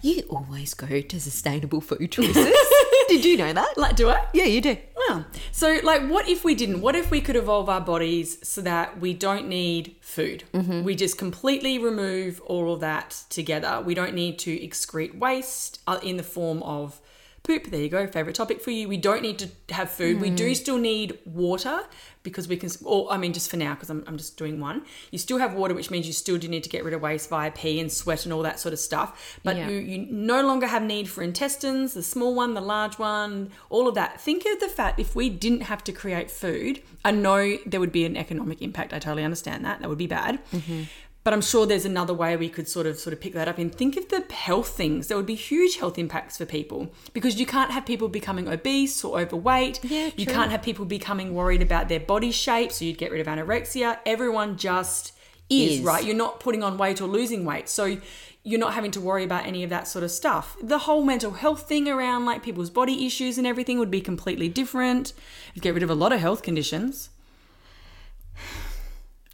You 0.00 0.22
always 0.30 0.72
go 0.74 1.00
to 1.02 1.20
sustainable 1.20 1.80
food 1.82 2.10
choices. 2.10 2.48
Did 3.12 3.26
you 3.26 3.36
know 3.36 3.52
that? 3.52 3.76
Like, 3.76 3.94
do 3.94 4.08
I? 4.08 4.24
Yeah, 4.32 4.44
you 4.44 4.62
do. 4.62 4.74
Well, 4.96 5.26
so 5.50 5.78
like, 5.82 6.08
what 6.08 6.26
if 6.30 6.44
we 6.44 6.54
didn't? 6.54 6.80
What 6.80 6.96
if 6.96 7.10
we 7.10 7.20
could 7.20 7.36
evolve 7.36 7.68
our 7.68 7.80
bodies 7.80 8.38
so 8.48 8.62
that 8.62 9.00
we 9.00 9.12
don't 9.12 9.48
need 9.48 9.96
food? 10.00 10.44
We 10.82 10.94
just 10.94 11.18
completely 11.18 11.78
remove 11.78 12.40
all 12.46 12.72
of 12.72 12.80
that 12.80 13.24
together. 13.28 13.82
We 13.84 13.92
don't 13.92 14.14
need 14.14 14.38
to 14.40 14.58
excrete 14.58 15.18
waste 15.18 15.82
uh, 15.86 16.00
in 16.02 16.16
the 16.16 16.22
form 16.22 16.62
of 16.62 17.02
poop. 17.42 17.70
There 17.70 17.80
you 17.80 17.88
go. 17.88 18.06
Favorite 18.06 18.34
topic 18.34 18.60
for 18.60 18.70
you. 18.70 18.88
We 18.88 18.96
don't 18.96 19.22
need 19.22 19.38
to 19.40 19.74
have 19.74 19.90
food. 19.90 20.20
We 20.20 20.30
do 20.30 20.48
hmm. 20.48 20.54
still 20.54 20.78
need 20.78 21.18
water 21.24 21.80
because 22.22 22.46
we 22.46 22.56
can, 22.56 22.70
or 22.84 23.10
I 23.12 23.16
mean, 23.16 23.32
just 23.32 23.50
for 23.50 23.56
now, 23.56 23.74
because 23.74 23.90
I'm, 23.90 24.04
I'm 24.06 24.16
just 24.16 24.36
doing 24.36 24.60
one. 24.60 24.82
You 25.10 25.18
still 25.18 25.38
have 25.38 25.54
water, 25.54 25.74
which 25.74 25.90
means 25.90 26.06
you 26.06 26.12
still 26.12 26.38
do 26.38 26.46
need 26.46 26.62
to 26.62 26.70
get 26.70 26.84
rid 26.84 26.94
of 26.94 27.02
waste 27.02 27.28
via 27.28 27.50
pee 27.50 27.80
and 27.80 27.90
sweat 27.90 28.24
and 28.24 28.32
all 28.32 28.42
that 28.42 28.60
sort 28.60 28.72
of 28.72 28.78
stuff. 28.78 29.40
But 29.42 29.56
Yeah. 29.56 29.68
you, 29.68 29.78
you 29.78 30.06
no 30.08 30.42
longer 30.42 30.66
have 30.66 30.82
need 30.82 31.08
for 31.08 31.22
intestines, 31.22 31.94
the 31.94 32.02
small 32.02 32.34
one, 32.34 32.54
the 32.54 32.60
large 32.60 32.98
one, 32.98 33.50
all 33.70 33.88
of 33.88 33.94
that. 33.96 34.20
Think 34.20 34.44
of 34.46 34.60
the 34.60 34.68
fact 34.68 35.00
if 35.00 35.16
we 35.16 35.28
didn't 35.28 35.62
have 35.62 35.82
to 35.84 35.92
create 35.92 36.30
food, 36.30 36.80
I 37.04 37.10
know 37.10 37.58
there 37.66 37.80
would 37.80 37.92
be 37.92 38.04
an 38.04 38.16
economic 38.16 38.62
impact. 38.62 38.92
I 38.92 39.00
totally 39.00 39.24
understand 39.24 39.64
that. 39.64 39.80
That 39.80 39.88
would 39.88 39.98
be 39.98 40.06
bad. 40.06 40.38
Mm-hmm. 40.52 40.82
But 41.24 41.32
I'm 41.32 41.40
sure 41.40 41.66
there's 41.66 41.84
another 41.84 42.12
way 42.12 42.36
we 42.36 42.48
could 42.48 42.66
sort 42.68 42.86
of 42.86 42.98
sort 42.98 43.12
of 43.12 43.20
pick 43.20 43.32
that 43.34 43.46
up 43.46 43.58
and 43.58 43.72
think 43.72 43.96
of 43.96 44.08
the 44.08 44.24
health 44.32 44.70
things. 44.70 45.06
There 45.06 45.16
would 45.16 45.26
be 45.26 45.36
huge 45.36 45.76
health 45.76 45.96
impacts 45.96 46.38
for 46.38 46.44
people 46.44 46.92
because 47.12 47.38
you 47.38 47.46
can't 47.46 47.70
have 47.70 47.86
people 47.86 48.08
becoming 48.08 48.48
obese 48.48 49.04
or 49.04 49.20
overweight. 49.20 49.84
Yeah, 49.84 50.10
true. 50.10 50.14
you 50.16 50.26
can't 50.26 50.50
have 50.50 50.62
people 50.62 50.84
becoming 50.84 51.32
worried 51.34 51.62
about 51.62 51.88
their 51.88 52.00
body 52.00 52.32
shape, 52.32 52.72
so 52.72 52.84
you'd 52.84 52.98
get 52.98 53.12
rid 53.12 53.20
of 53.20 53.28
anorexia. 53.28 53.98
Everyone 54.04 54.56
just 54.56 55.12
is, 55.48 55.78
Is. 55.78 55.80
right. 55.80 56.04
You're 56.04 56.16
not 56.16 56.40
putting 56.40 56.62
on 56.62 56.76
weight 56.76 57.00
or 57.00 57.06
losing 57.06 57.44
weight. 57.44 57.68
So 57.68 57.98
you're 58.44 58.60
not 58.60 58.74
having 58.74 58.90
to 58.92 59.00
worry 59.00 59.22
about 59.22 59.46
any 59.46 59.62
of 59.62 59.70
that 59.70 59.86
sort 59.86 60.02
of 60.02 60.10
stuff. 60.10 60.56
The 60.60 60.78
whole 60.78 61.04
mental 61.04 61.32
health 61.32 61.68
thing 61.68 61.88
around 61.88 62.24
like 62.24 62.42
people's 62.42 62.70
body 62.70 63.06
issues 63.06 63.38
and 63.38 63.46
everything 63.46 63.78
would 63.78 63.90
be 63.90 64.00
completely 64.00 64.48
different. 64.48 65.12
You'd 65.54 65.62
get 65.62 65.74
rid 65.74 65.82
of 65.82 65.90
a 65.90 65.94
lot 65.94 66.12
of 66.12 66.20
health 66.20 66.42
conditions. 66.42 67.10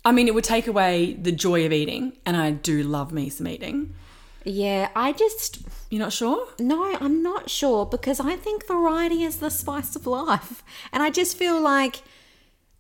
I 0.08 0.12
mean, 0.12 0.26
it 0.26 0.34
would 0.34 0.44
take 0.44 0.66
away 0.66 1.12
the 1.20 1.32
joy 1.32 1.66
of 1.66 1.72
eating, 1.72 2.14
and 2.24 2.34
I 2.34 2.50
do 2.50 2.82
love 2.82 3.12
me 3.12 3.28
some 3.28 3.46
eating. 3.46 3.92
Yeah, 4.42 4.88
I 4.96 5.12
just 5.12 5.58
You're 5.90 6.00
not 6.00 6.14
sure? 6.14 6.48
no, 6.58 6.96
I'm 6.98 7.22
not 7.22 7.50
sure 7.50 7.84
because 7.84 8.18
I 8.18 8.34
think 8.34 8.66
variety 8.66 9.22
is 9.22 9.36
the 9.36 9.50
spice 9.50 9.94
of 9.96 10.06
life, 10.06 10.64
and 10.94 11.02
I 11.02 11.10
just 11.10 11.36
feel 11.36 11.60
like 11.60 12.00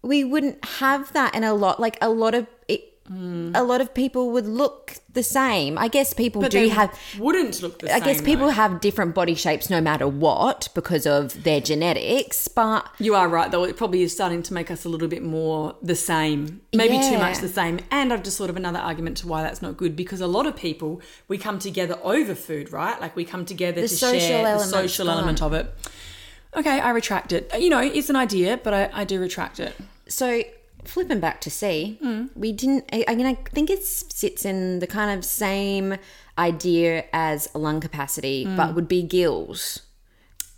we 0.00 0.24
wouldn't 0.24 0.64
have 0.80 1.12
that 1.12 1.34
in 1.34 1.44
a 1.44 1.52
lot. 1.52 1.78
Like 1.78 1.98
a 2.00 2.08
lot 2.08 2.34
of 2.34 2.46
it, 2.66 2.94
Mm. 3.10 3.56
a 3.56 3.62
lot 3.62 3.80
of 3.80 3.94
people 3.94 4.30
would 4.32 4.46
look 4.46 4.96
the 5.14 5.22
same. 5.22 5.78
I 5.78 5.88
guess 5.88 6.12
people 6.12 6.42
But 6.42 6.50
do 6.50 6.68
have. 6.68 6.98
wouldn't 7.18 7.62
look 7.62 7.78
the 7.78 7.86
I 7.88 7.94
same. 7.98 8.02
I 8.02 8.06
guess 8.06 8.20
people 8.20 8.46
though. 8.48 8.52
have 8.52 8.80
different 8.80 9.14
body 9.14 9.34
shapes 9.34 9.70
no 9.70 9.80
matter 9.80 10.06
what 10.06 10.68
because 10.74 11.06
of 11.06 11.42
their 11.44 11.60
genetics, 11.60 12.48
but 12.48 12.86
You 12.98 13.14
are 13.14 13.26
right, 13.28 13.50
though. 13.50 13.64
It 13.64 13.76
probably 13.78 14.02
is 14.02 14.12
starting 14.12 14.42
to 14.42 14.52
make 14.52 14.70
us 14.70 14.84
a 14.84 14.88
little 14.90 15.08
bit 15.08 15.22
more 15.22 15.74
the 15.82 15.94
same, 15.94 16.60
maybe 16.74 16.98
too 17.08 17.18
much 17.18 17.38
the 17.38 17.48
same. 17.48 17.80
And 17.90 18.12
I've 18.12 18.22
just 18.22 18.36
sort 18.36 18.50
of 18.50 18.56
another 18.56 18.78
argument 18.78 19.16
to 19.18 19.28
why 19.28 19.42
that's 19.42 19.62
not 19.62 19.76
good 19.78 19.96
because 19.96 20.20
a 20.20 20.26
lot 20.26 20.46
of 20.46 20.54
people 20.54 21.00
we 21.28 21.38
come 21.38 21.58
together 21.58 21.98
over 22.02 22.34
food, 22.34 22.72
right? 22.72 23.00
Like 23.00 23.16
we 23.16 23.24
come 23.24 23.44
together 23.46 23.80
The 23.80 23.88
to 23.88 23.96
share 23.96 24.42
the 24.58 24.64
social 24.64 25.06
gone. 25.06 25.14
element 25.16 25.40
of 25.42 25.54
it. 25.54 25.72
Okay, 26.54 26.78
I 26.80 26.90
retract 26.90 27.32
it. 27.32 27.50
You 27.58 27.70
know, 27.70 27.80
it's 27.80 28.10
an 28.10 28.16
idea, 28.16 28.58
but 28.62 28.74
I, 28.74 28.90
I 28.92 29.04
do 29.04 29.20
retract 29.20 29.60
it. 29.60 29.74
So 30.08 30.42
flipping 30.84 31.20
back 31.20 31.40
to 31.42 31.50
sea, 31.50 31.98
we 32.34 32.52
didn't. 32.52 32.84
I, 32.92 33.04
I 33.08 33.14
mean, 33.14 33.26
I 33.26 33.34
think 33.34 33.70
it 33.70 33.84
sits 33.84 34.44
in 34.44 34.78
the 34.78 34.86
kind 34.86 35.16
of 35.16 35.24
same 35.24 35.96
idea 36.36 37.04
as 37.12 37.48
lung 37.54 37.80
capacity, 37.80 38.44
but 38.56 38.74
would 38.74 38.88
be 38.88 39.02
gills. 39.02 39.82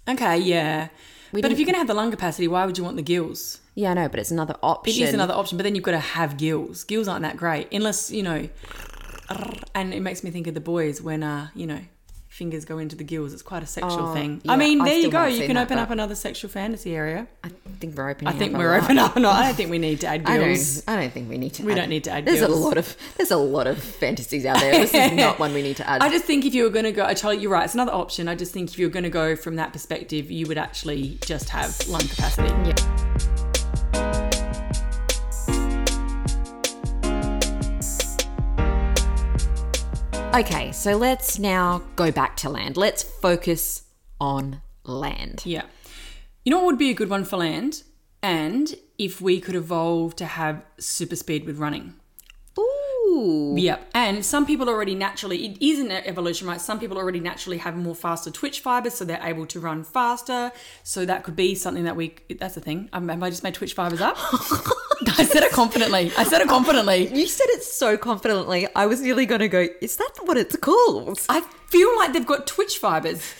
Okay, 0.08 0.38
yeah. 0.38 0.88
We 1.32 1.42
But 1.42 1.52
if 1.52 1.58
you're 1.58 1.66
going 1.66 1.74
to 1.74 1.78
have 1.78 1.86
the 1.86 1.94
lung 1.94 2.10
capacity, 2.10 2.48
why 2.48 2.66
would 2.66 2.76
you 2.76 2.84
want 2.84 2.96
the 2.96 3.02
gills? 3.02 3.60
yeah, 3.76 3.92
I 3.92 3.94
know, 3.94 4.08
but 4.08 4.18
it's 4.20 4.32
another 4.32 4.56
option. 4.62 5.02
is 5.04 5.14
another 5.14 5.32
option, 5.32 5.56
but 5.56 5.62
then 5.62 5.74
you've 5.74 5.84
got 5.84 5.92
to 5.92 5.98
have 5.98 6.36
gills. 6.36 6.84
Gills 6.84 7.06
aren't 7.08 7.22
that 7.22 7.36
great, 7.36 7.68
unless 7.72 8.10
you 8.10 8.22
know. 8.22 8.48
And 9.74 9.94
it 9.94 10.00
makes 10.00 10.24
me 10.24 10.30
think 10.32 10.48
of 10.48 10.54
the 10.54 10.60
boys 10.60 11.00
when, 11.00 11.22
uh, 11.22 11.48
you 11.54 11.66
know, 11.66 11.80
fingers 12.40 12.64
go 12.64 12.78
into 12.78 12.96
the 12.96 13.04
gills. 13.04 13.34
It's 13.34 13.42
quite 13.42 13.62
a 13.62 13.66
sexual 13.66 14.08
Oh, 14.08 14.14
thing. 14.14 14.40
yeah, 14.44 14.52
I 14.52 14.56
mean, 14.56 14.80
I 14.80 14.84
there 14.86 14.98
you 14.98 15.10
go. 15.10 15.26
You 15.26 15.44
can 15.46 15.56
that, 15.56 15.64
open 15.66 15.76
up 15.76 15.90
another 15.90 16.14
sexual 16.14 16.50
fantasy 16.50 16.96
area. 16.96 17.26
I 17.44 17.50
think 17.80 17.94
we're 17.98 18.08
opening. 18.08 18.32
I 18.32 18.36
think 18.38 18.56
we're 18.56 18.74
open 18.74 18.98
up. 18.98 19.14
No, 19.16 19.28
I 19.28 19.44
don't 19.44 19.54
think 19.54 19.70
we 19.70 19.78
need 19.78 20.00
to 20.00 20.06
add 20.06 20.22
I 20.26 20.38
gills. 20.38 20.80
don't. 20.80 20.88
I 20.96 21.00
don't 21.02 21.12
think 21.12 21.28
we 21.28 21.36
need 21.36 21.52
to. 21.54 21.64
We 21.64 21.72
add- 21.72 21.76
don't 21.76 21.90
need 21.90 22.04
to 22.04 22.10
add 22.12 22.24
There's 22.24 22.40
a 22.40 22.48
lot 22.48 22.78
of. 22.78 22.96
There's 23.18 23.30
a 23.30 23.36
lot 23.36 23.66
of 23.66 23.76
fantasies 23.78 24.46
out 24.46 24.58
there. 24.58 24.72
This 24.72 24.94
is 24.94 25.12
not 25.24 25.38
one 25.38 25.52
we 25.52 25.60
need 25.60 25.76
to 25.76 25.86
add. 25.88 26.00
I 26.00 26.08
just 26.08 26.24
think 26.24 26.46
if 26.46 26.54
you 26.54 26.62
were 26.64 26.70
going 26.70 26.86
to 26.86 26.92
go, 26.92 27.04
I 27.04 27.12
tell 27.12 27.34
you, 27.34 27.40
you're 27.42 27.50
right. 27.52 27.64
It's 27.66 27.74
another 27.74 27.92
option. 27.92 28.26
I 28.26 28.34
just 28.34 28.52
think 28.54 28.70
if 28.70 28.78
you're 28.78 28.88
going 28.90 29.04
to 29.04 29.10
go 29.10 29.36
from 29.36 29.56
that 29.56 29.72
perspective, 29.74 30.30
you 30.30 30.46
would 30.46 30.58
actually 30.58 31.18
just 31.26 31.50
have 31.50 31.78
lung 31.88 32.00
capacity. 32.08 32.48
Yeah. 33.92 34.29
Okay, 40.32 40.70
so 40.70 40.96
let's 40.96 41.40
now 41.40 41.82
go 41.96 42.12
back 42.12 42.36
to 42.38 42.48
land. 42.48 42.76
Let's 42.76 43.02
focus 43.02 43.82
on 44.20 44.62
land. 44.84 45.42
Yeah. 45.44 45.64
You 46.44 46.50
know 46.50 46.58
what 46.58 46.66
would 46.66 46.78
be 46.78 46.90
a 46.90 46.94
good 46.94 47.10
one 47.10 47.24
for 47.24 47.36
land? 47.36 47.82
And 48.22 48.72
if 48.96 49.20
we 49.20 49.40
could 49.40 49.56
evolve 49.56 50.14
to 50.16 50.26
have 50.26 50.64
super 50.78 51.16
speed 51.16 51.46
with 51.46 51.58
running. 51.58 51.94
Ooh. 53.10 53.54
Yeah. 53.56 53.78
And 53.94 54.24
some 54.24 54.46
people 54.46 54.68
already 54.68 54.94
naturally, 54.94 55.46
it 55.46 55.62
is 55.62 55.78
an 55.80 55.90
evolution, 55.90 56.46
right? 56.46 56.60
Some 56.60 56.78
people 56.78 56.96
already 56.96 57.20
naturally 57.20 57.58
have 57.58 57.76
more 57.76 57.94
faster 57.94 58.30
twitch 58.30 58.60
fibers, 58.60 58.94
so 58.94 59.04
they're 59.04 59.22
able 59.22 59.46
to 59.46 59.60
run 59.60 59.84
faster. 59.84 60.52
So 60.82 61.04
that 61.04 61.24
could 61.24 61.36
be 61.36 61.54
something 61.54 61.84
that 61.84 61.96
we, 61.96 62.14
that's 62.38 62.54
the 62.54 62.60
thing. 62.60 62.88
Um, 62.92 63.08
Have 63.08 63.22
I 63.22 63.30
just 63.30 63.42
made 63.42 63.54
twitch 63.54 63.74
fibers 63.74 64.00
up? 64.00 64.16
I 65.18 65.24
said 65.24 65.42
it 65.42 65.52
confidently. 65.52 66.12
I 66.16 66.24
said 66.24 66.40
it 66.40 66.48
confidently. 66.48 67.12
You 67.14 67.26
said 67.26 67.48
it 67.50 67.62
so 67.62 67.96
confidently. 67.96 68.68
I 68.74 68.86
was 68.86 69.00
nearly 69.00 69.26
going 69.26 69.40
to 69.40 69.48
go. 69.48 69.66
Is 69.80 69.96
that 69.96 70.12
what 70.24 70.36
it's 70.36 70.56
called? 70.56 71.20
I 71.28 71.40
feel 71.68 71.96
like 71.96 72.12
they've 72.12 72.26
got 72.26 72.46
twitch 72.46 72.78
fibers. 72.78 73.34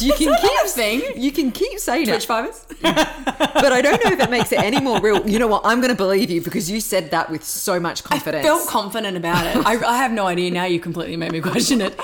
You 0.00 0.12
can 0.14 0.36
keep 0.40 0.66
saying? 0.66 1.02
You 1.16 1.32
can 1.32 1.52
keep 1.52 1.78
saying 1.78 2.06
Twitch 2.06 2.24
it, 2.24 2.26
fibers? 2.26 2.64
but 2.82 3.72
I 3.72 3.80
don't 3.82 4.02
know 4.04 4.12
if 4.12 4.20
it 4.20 4.30
makes 4.30 4.52
it 4.52 4.60
any 4.60 4.80
more 4.80 5.00
real. 5.00 5.28
You 5.28 5.38
know 5.38 5.46
what? 5.46 5.62
I'm 5.64 5.80
going 5.80 5.90
to 5.90 5.96
believe 5.96 6.30
you 6.30 6.40
because 6.40 6.70
you 6.70 6.80
said 6.80 7.10
that 7.10 7.30
with 7.30 7.44
so 7.44 7.78
much 7.78 8.04
confidence. 8.04 8.44
I 8.44 8.48
felt 8.48 8.68
confident 8.68 9.16
about 9.16 9.46
it. 9.46 9.66
I, 9.66 9.76
I 9.84 9.98
have 9.98 10.12
no 10.12 10.26
idea 10.26 10.50
now. 10.50 10.64
You 10.64 10.80
completely 10.80 11.16
made 11.16 11.32
me 11.32 11.40
question 11.40 11.80
it. 11.80 11.98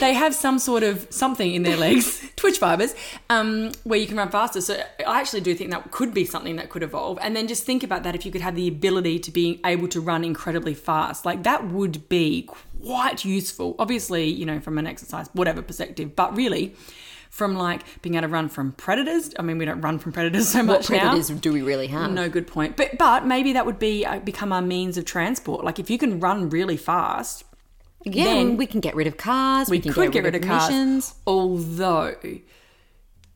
They 0.00 0.14
have 0.14 0.34
some 0.34 0.58
sort 0.58 0.82
of 0.82 1.06
something 1.10 1.54
in 1.54 1.62
their 1.64 1.76
legs, 1.76 2.26
twitch 2.36 2.58
fibers, 2.58 2.94
um, 3.28 3.72
where 3.84 3.98
you 3.98 4.06
can 4.06 4.16
run 4.16 4.30
faster. 4.30 4.60
So 4.60 4.82
I 5.06 5.20
actually 5.20 5.42
do 5.42 5.54
think 5.54 5.70
that 5.70 5.90
could 5.90 6.14
be 6.14 6.24
something 6.24 6.56
that 6.56 6.70
could 6.70 6.82
evolve. 6.82 7.18
And 7.20 7.36
then 7.36 7.46
just 7.46 7.64
think 7.64 7.82
about 7.82 8.02
that 8.04 8.14
if 8.14 8.24
you 8.24 8.32
could 8.32 8.40
have 8.40 8.54
the 8.54 8.68
ability 8.68 9.18
to 9.20 9.30
be 9.30 9.60
able 9.64 9.88
to 9.88 10.00
run 10.00 10.24
incredibly 10.24 10.74
fast, 10.74 11.26
like 11.26 11.42
that 11.42 11.68
would 11.68 12.08
be 12.08 12.48
quite 12.84 13.24
useful. 13.24 13.76
Obviously, 13.78 14.24
you 14.24 14.46
know, 14.46 14.60
from 14.60 14.78
an 14.78 14.86
exercise, 14.86 15.28
whatever 15.34 15.62
perspective, 15.62 16.16
but 16.16 16.34
really 16.36 16.74
from 17.32 17.54
like 17.54 17.80
being 18.02 18.14
able 18.14 18.28
to 18.28 18.28
run 18.28 18.46
from 18.50 18.72
predators. 18.72 19.30
I 19.38 19.42
mean, 19.42 19.56
we 19.56 19.64
don't 19.64 19.80
run 19.80 19.98
from 19.98 20.12
predators 20.12 20.48
so 20.48 20.58
what 20.58 20.66
much 20.66 20.90
now. 20.90 20.98
predators 21.12 21.30
do 21.40 21.50
we 21.50 21.62
really 21.62 21.86
have? 21.86 22.12
No, 22.12 22.28
good 22.28 22.46
point. 22.46 22.76
But 22.76 22.98
but 22.98 23.26
maybe 23.26 23.54
that 23.54 23.64
would 23.64 23.78
be 23.78 24.04
uh, 24.04 24.18
become 24.18 24.52
our 24.52 24.60
means 24.60 24.98
of 24.98 25.06
transport. 25.06 25.64
Like 25.64 25.78
if 25.78 25.88
you 25.88 25.96
can 25.96 26.20
run 26.20 26.50
really 26.50 26.76
fast, 26.76 27.44
Yeah, 28.04 28.24
then 28.24 28.58
we 28.58 28.66
can 28.66 28.80
get 28.80 28.94
rid 28.94 29.06
of 29.06 29.16
cars. 29.16 29.70
We, 29.70 29.78
we 29.78 29.82
can 29.82 29.92
could 29.94 30.12
get 30.12 30.24
rid 30.24 30.34
of 30.34 30.42
cars. 30.42 31.14
Although 31.26 32.16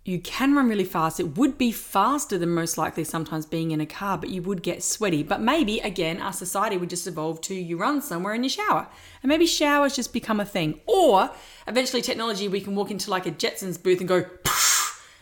you 0.09 0.19
can 0.21 0.55
run 0.55 0.69
really 0.69 0.85
fast, 0.85 1.19
it 1.21 1.37
would 1.37 1.59
be 1.59 1.73
faster 1.73 2.38
than 2.38 2.51
most 2.51 2.79
likely 2.79 3.05
sometimes 3.05 3.47
being 3.47 3.71
in 3.71 3.81
a 3.81 3.87
car, 3.87 4.16
but 4.19 4.29
you 4.31 4.42
would 4.42 4.62
get 4.62 4.83
sweaty. 4.83 5.23
But 5.23 5.40
maybe 5.40 5.81
again, 5.81 6.21
our 6.21 6.33
society 6.33 6.77
would 6.77 6.90
just 6.90 7.07
evolve 7.07 7.40
to 7.42 7.55
you 7.55 7.77
run 7.77 8.01
somewhere 8.03 8.35
and 8.35 8.45
you 8.45 8.51
shower, 8.51 8.88
and 9.23 9.29
maybe 9.29 9.47
showers 9.47 9.97
just 9.97 10.12
become 10.12 10.40
a 10.40 10.45
thing. 10.45 10.81
Or 10.87 11.31
eventually, 11.66 12.03
technology 12.03 12.49
we 12.49 12.61
can 12.61 12.75
walk 12.75 12.90
into 12.90 13.11
like 13.11 13.27
a 13.27 13.31
Jetsons 13.33 13.83
booth 13.83 14.01
and 14.01 14.09
go. 14.09 14.25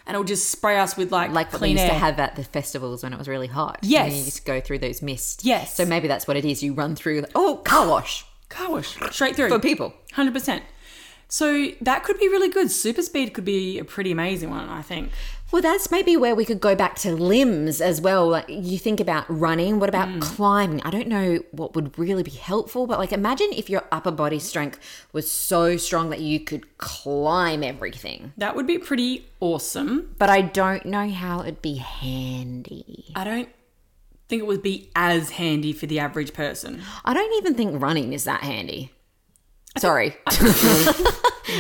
And 0.07 0.15
it'll 0.15 0.25
just 0.25 0.51
spray 0.51 0.79
us 0.79 0.99
with 0.99 1.11
like, 1.11 1.31
Like 1.31 1.51
what 1.51 1.61
clean 1.61 1.77
they 1.77 1.83
used 1.83 1.93
air. 1.95 1.99
to 1.99 2.05
have 2.05 2.19
at 2.21 2.37
the 2.37 2.45
festivals 2.45 3.03
when 3.03 3.15
it 3.15 3.19
was 3.19 3.27
really 3.27 3.47
hot. 3.47 3.79
Yes. 3.81 4.09
And 4.09 4.17
you 4.19 4.25
just 4.25 4.45
go 4.45 4.61
through 4.61 4.81
those 4.81 5.01
mists. 5.01 5.47
Yes. 5.47 5.75
So 5.75 5.87
maybe 5.87 6.09
that's 6.09 6.29
what 6.29 6.37
it 6.37 6.45
is. 6.45 6.63
You 6.63 6.75
run 6.75 6.95
through, 6.95 7.25
oh, 7.35 7.63
car 7.65 7.89
wash 7.89 8.27
Car 8.51 8.71
wash 8.71 8.99
straight 9.11 9.35
through 9.35 9.49
for 9.49 9.59
people. 9.59 9.95
Hundred 10.13 10.35
percent. 10.35 10.63
So 11.29 11.69
that 11.81 12.05
could 12.05 12.19
be 12.19 12.29
really 12.29 12.49
good. 12.49 12.71
Super 12.71 13.03
speed 13.03 13.35
could 13.35 13.45
be 13.45 13.79
a 13.79 13.85
pretty 13.85 14.13
amazing 14.13 14.51
one, 14.51 14.69
I 14.69 14.83
think. 14.83 15.11
Well, 15.55 15.63
that's 15.63 15.91
maybe 15.91 16.17
where 16.17 16.35
we 16.35 16.45
could 16.45 16.61
go 16.61 16.75
back 16.75 16.97
to 16.97 17.15
limbs 17.15 17.81
as 17.81 18.01
well. 18.01 18.29
Like 18.29 18.47
you 18.49 18.77
think 18.77 18.99
about 18.99 19.25
running, 19.29 19.79
what 19.79 19.89
about 19.89 20.09
hmm. 20.09 20.19
climbing? 20.19 20.83
I 20.83 20.91
don't 20.91 21.07
know 21.07 21.39
what 21.53 21.77
would 21.77 21.97
really 21.97 22.25
be 22.25 22.33
helpful, 22.33 22.89
but 22.89 22.99
like 22.99 23.13
imagine 23.13 23.51
if 23.53 23.71
your 23.71 23.85
upper 23.93 24.11
body 24.11 24.41
strength 24.41 24.81
was 25.13 25.31
so 25.31 25.77
strong 25.77 26.11
that 26.11 26.21
you 26.21 26.41
could 26.41 26.77
climb 26.79 27.63
everything. 27.63 28.33
That 28.37 28.57
would 28.57 28.67
be 28.67 28.79
pretty 28.79 29.27
awesome. 29.39 30.17
But 30.19 30.29
I 30.29 30.41
don't 30.41 30.87
know 30.87 31.09
how 31.09 31.43
it'd 31.43 31.63
be 31.63 31.77
handy. 31.77 33.13
I 33.15 33.23
don't 33.23 33.49
think 34.29 34.43
it 34.43 34.47
would 34.47 34.63
be 34.63 34.91
as 34.97 35.31
handy 35.31 35.73
for 35.73 35.87
the 35.87 36.01
average 36.01 36.33
person. 36.33 36.83
I 37.05 37.15
don't 37.15 37.33
even 37.35 37.55
think 37.55 37.81
running 37.81 38.13
is 38.13 38.25
that 38.25 38.41
handy. 38.41 38.91
Sorry. 39.77 40.17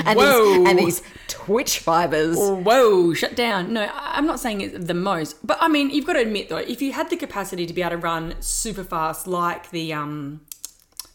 and, 0.06 0.16
Whoa. 0.18 0.44
these, 0.58 0.68
and 0.68 0.78
these 0.78 1.02
twitch 1.28 1.78
fibers. 1.80 2.36
Whoa, 2.38 3.12
shut 3.14 3.34
down. 3.34 3.72
No, 3.72 3.90
I'm 3.92 4.26
not 4.26 4.40
saying 4.40 4.60
it's 4.60 4.84
the 4.86 4.94
most, 4.94 5.44
but 5.46 5.58
I 5.60 5.68
mean, 5.68 5.90
you've 5.90 6.06
got 6.06 6.14
to 6.14 6.20
admit 6.20 6.48
though, 6.48 6.58
if 6.58 6.80
you 6.80 6.92
had 6.92 7.10
the 7.10 7.16
capacity 7.16 7.66
to 7.66 7.72
be 7.74 7.82
able 7.82 7.90
to 7.92 7.96
run 7.98 8.34
super 8.40 8.84
fast 8.84 9.26
like 9.26 9.70
the 9.70 9.92
um 9.92 10.40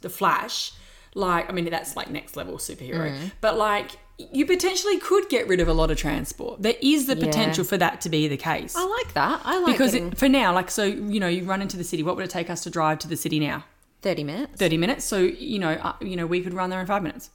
the 0.01 0.09
Flash, 0.09 0.73
like 1.15 1.49
I 1.49 1.53
mean 1.53 1.69
that's 1.69 1.95
like 1.95 2.09
next 2.09 2.35
level 2.35 2.55
superhero, 2.57 3.31
but 3.41 3.57
like 3.57 3.91
you 4.17 4.45
potentially 4.45 4.99
could 4.99 5.29
get 5.29 5.47
rid 5.47 5.61
of 5.61 5.69
a 5.69 5.73
lot 5.73 5.89
of 5.89 5.97
transport. 5.97 6.61
There 6.61 6.75
is 6.81 7.07
the 7.07 7.15
Yeah. 7.15 7.25
potential 7.25 7.63
for 7.63 7.77
that 7.77 8.01
to 8.01 8.09
be 8.09 8.27
the 8.27 8.35
case. 8.35 8.75
I 8.75 8.85
like 8.85 9.13
that. 9.13 9.41
I 9.45 9.59
like 9.59 9.65
that. 9.67 9.71
because 9.71 9.93
getting 9.93 10.11
it, 10.11 10.17
for 10.17 10.27
now, 10.27 10.53
like 10.53 10.69
so, 10.69 10.83
you 10.83 11.21
know, 11.21 11.29
you 11.29 11.45
run 11.45 11.61
into 11.61 11.77
the 11.77 11.85
city. 11.85 12.03
What 12.03 12.17
would 12.17 12.25
it 12.25 12.29
take 12.29 12.49
us 12.49 12.61
to 12.63 12.69
drive 12.69 12.99
to 12.99 13.07
the 13.07 13.15
city 13.15 13.39
now? 13.39 13.63
30 14.01 14.23
minutes. 14.23 14.57
Thirty 14.57 14.77
minutes. 14.77 15.05
So 15.05 15.19
you 15.19 15.59
know, 15.59 15.71
uh, 15.71 15.93
you 16.01 16.15
know, 16.15 16.25
we 16.25 16.41
could 16.41 16.53
run 16.53 16.69
there 16.69 16.79
in 16.79 16.87
five 16.87 17.03
minutes. 17.03 17.29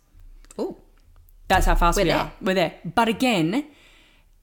Oh. 0.59 0.79
That's 1.49 1.67
how 1.67 1.75
fast 1.75 1.97
We're 1.97 2.05
we 2.05 2.11
there. 2.11 2.19
are. 2.19 2.33
We're 2.41 2.55
there. 2.55 2.75
But 2.85 3.09
again, 3.09 3.67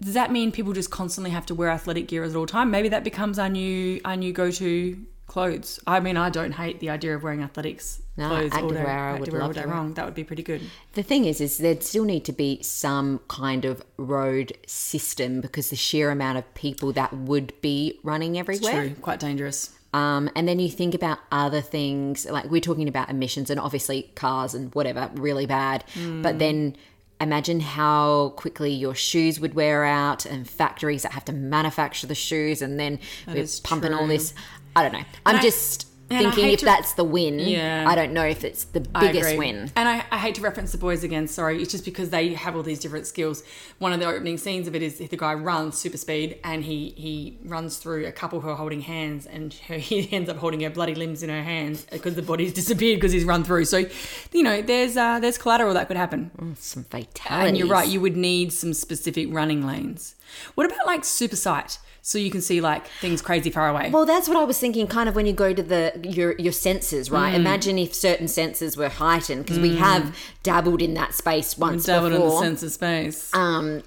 does 0.02 0.14
that 0.14 0.32
mean 0.32 0.52
people 0.52 0.74
just 0.74 0.92
constantly 0.92 1.32
have 1.32 1.46
to 1.48 1.56
wear 1.56 1.70
athletic 1.70 2.08
gear 2.08 2.24
at 2.24 2.36
all 2.36 2.46
time? 2.46 2.70
Maybe 2.70 2.90
that 2.90 3.04
becomes 3.04 3.40
our 3.40 3.50
new 3.50 4.02
our 4.06 4.16
new 4.16 4.34
go 4.34 4.52
to 4.52 5.06
clothes. 5.32 5.80
I 5.88 6.02
mean, 6.02 6.18
I 6.18 6.30
don't 6.30 6.52
hate 6.52 6.80
the 6.82 6.90
idea 6.90 7.16
of 7.16 7.24
wearing 7.24 7.42
athletics 7.42 8.02
No, 8.18 8.28
clothes 8.28 8.52
all 8.54 8.70
day, 8.70 8.82
I 8.82 9.14
would 9.18 9.30
activewear 9.30 9.34
all 9.42 9.48
love 9.48 9.56
day 9.56 9.66
long. 9.66 9.94
That 9.94 10.04
would 10.04 10.14
be 10.14 10.26
pretty 10.26 10.44
good. 10.44 10.62
The 10.94 11.04
thing 11.04 11.24
is, 11.24 11.40
is 11.40 11.58
there'd 11.58 11.84
still 11.84 12.04
need 12.04 12.26
to 12.26 12.34
be 12.34 12.62
some 12.64 13.22
kind 13.30 13.64
of 13.64 13.82
road 13.98 14.52
system 14.68 15.40
because 15.40 15.70
the 15.70 15.78
sheer 15.78 16.12
amount 16.12 16.38
of 16.38 16.54
people 16.54 16.92
that 16.94 17.14
would 17.14 17.54
be 17.62 17.98
running 18.04 18.38
everywhere. 18.38 18.90
True, 18.90 18.96
quite 19.02 19.22
dangerous. 19.22 19.74
Um, 19.94 20.30
and 20.36 20.48
then 20.48 20.60
you 20.60 20.70
think 20.70 20.94
about 20.94 21.20
other 21.32 21.62
things, 21.62 22.26
like 22.26 22.46
we're 22.46 22.62
talking 22.62 22.88
about 22.88 23.10
emissions 23.10 23.50
and 23.50 23.60
obviously 23.60 24.04
cars 24.16 24.54
and 24.54 24.74
whatever, 24.74 25.12
really 25.16 25.46
bad. 25.46 25.84
Hmm. 25.94 26.22
But 26.22 26.40
then 26.40 26.76
imagine 27.20 27.60
how 27.60 28.30
quickly 28.36 28.72
your 28.72 28.96
shoes 28.96 29.40
would 29.40 29.54
wear 29.54 29.84
out 29.84 30.26
and 30.26 30.50
factories 30.50 31.04
that 31.04 31.12
have 31.12 31.26
to 31.26 31.34
manufacture 31.34 32.08
the 32.08 32.16
shoes 32.16 32.62
and 32.62 32.80
then 32.80 33.00
we're 33.28 33.38
is 33.38 33.60
pumping 33.60 33.94
all 33.94 34.08
this. 34.08 34.34
I 34.76 34.84
don't 34.84 34.94
know. 34.94 35.06
I'm 35.26 35.36
I- 35.36 35.42
just 35.42 35.88
and 36.12 36.34
thinking 36.34 36.52
if 36.52 36.60
to- 36.60 36.66
that's 36.66 36.94
the 36.94 37.04
win. 37.04 37.40
Yeah. 37.40 37.86
I 37.88 37.96
don't 37.96 38.14
know 38.14 38.26
if 38.26 38.44
it's 38.44 38.66
the 38.66 38.82
biggest 38.82 39.38
win. 39.38 39.72
And 39.76 39.88
I, 39.90 40.04
I 40.12 40.18
hate 40.18 40.36
to 40.36 40.42
reference 40.42 40.72
the 40.72 40.78
boys 40.78 41.04
again, 41.04 41.28
sorry. 41.28 41.62
It's 41.62 41.72
just 41.72 41.86
because 41.86 42.10
they 42.10 42.34
have 42.34 42.56
all 42.56 42.64
these 42.64 42.80
different 42.80 43.08
skills. 43.08 43.44
One 43.80 43.94
of 43.94 44.00
the 44.00 44.06
opening 44.06 44.38
scenes 44.38 44.68
of 44.68 44.76
it 44.76 44.82
is 44.82 44.98
the 44.98 45.18
guy 45.18 45.34
runs 45.34 45.78
super 45.78 45.98
speed 45.98 46.40
and 46.44 46.64
he, 46.64 46.94
he 46.98 47.38
runs 47.46 47.78
through 47.78 48.06
a 48.06 48.12
couple 48.12 48.42
who 48.42 48.50
are 48.50 48.56
holding 48.56 48.82
hands 48.82 49.26
and 49.26 49.54
her, 49.68 49.76
he 49.78 50.12
ends 50.12 50.30
up 50.30 50.38
holding 50.38 50.62
her 50.62 50.70
bloody 50.70 50.96
limbs 50.96 51.24
in 51.24 51.30
her 51.30 51.44
hands 51.44 51.86
because 51.92 52.16
the 52.16 52.22
body's 52.22 52.54
disappeared 52.62 53.00
because 53.00 53.12
he's 53.12 53.26
run 53.26 53.44
through. 53.44 53.66
So, 53.66 53.86
you 54.32 54.44
know, 54.44 54.62
there's 54.62 54.98
uh, 54.98 55.20
there's 55.20 55.38
collateral 55.38 55.74
that 55.74 55.88
could 55.88 55.98
happen. 55.98 56.56
Some 56.58 56.84
fatalities. 56.84 57.50
And 57.50 57.58
you're 57.58 57.68
right, 57.68 57.88
you 57.88 58.02
would 58.02 58.18
need 58.18 58.54
some 58.54 58.74
specific 58.74 59.28
running 59.32 59.66
lanes. 59.66 60.16
What 60.56 60.66
about 60.66 60.86
like 60.86 61.04
super 61.04 61.36
sight? 61.36 61.80
So 62.04 62.18
you 62.18 62.32
can 62.32 62.42
see 62.42 62.62
like 62.62 62.88
things 62.88 63.22
crazy 63.22 63.52
far 63.52 63.70
away. 63.70 63.92
Well, 63.92 64.08
that's 64.08 64.28
what 64.28 64.36
I 64.36 64.44
was 64.44 64.58
thinking. 64.58 64.88
Kind 64.88 65.08
of 65.08 65.16
when 65.16 65.28
you 65.28 65.34
go 65.34 65.54
to 65.54 65.62
the 65.62 65.94
your 66.06 66.36
your 66.38 66.52
senses, 66.54 67.10
Mm. 67.10 67.14
right? 67.14 67.34
Imagine 67.36 67.78
if 67.78 67.94
certain 67.94 68.28
senses 68.28 68.76
were 68.78 68.90
heightened 68.90 69.46
because 69.46 69.60
we 69.60 69.76
have 69.78 70.16
dabbled 70.44 70.82
in 70.82 70.94
that 70.96 71.14
space 71.16 71.58
once 71.58 71.86
Dabbled 71.86 72.14
in 72.14 72.22
the 72.22 72.40
sense 72.40 72.64
of 72.64 72.72
space. 72.72 73.30
um, 73.34 73.84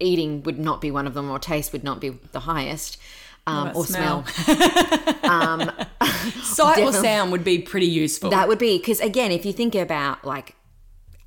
eating 0.00 0.42
would 0.42 0.58
not 0.58 0.80
be 0.80 0.90
one 0.90 1.06
of 1.06 1.14
them, 1.14 1.30
or 1.30 1.38
taste 1.38 1.72
would 1.72 1.84
not 1.84 2.00
be 2.00 2.10
the 2.32 2.40
highest, 2.40 2.98
um, 3.46 3.72
or 3.74 3.84
smell. 3.86 4.24
um 5.24 5.70
Sight 6.42 6.82
or 6.82 6.92
sound 7.08 7.32
would 7.32 7.44
be 7.44 7.58
pretty 7.58 7.86
useful. 7.86 8.30
That 8.30 8.48
would 8.48 8.58
be 8.58 8.78
because 8.78 9.00
again, 9.00 9.30
if 9.32 9.44
you 9.46 9.52
think 9.52 9.74
about 9.74 10.24
like 10.24 10.54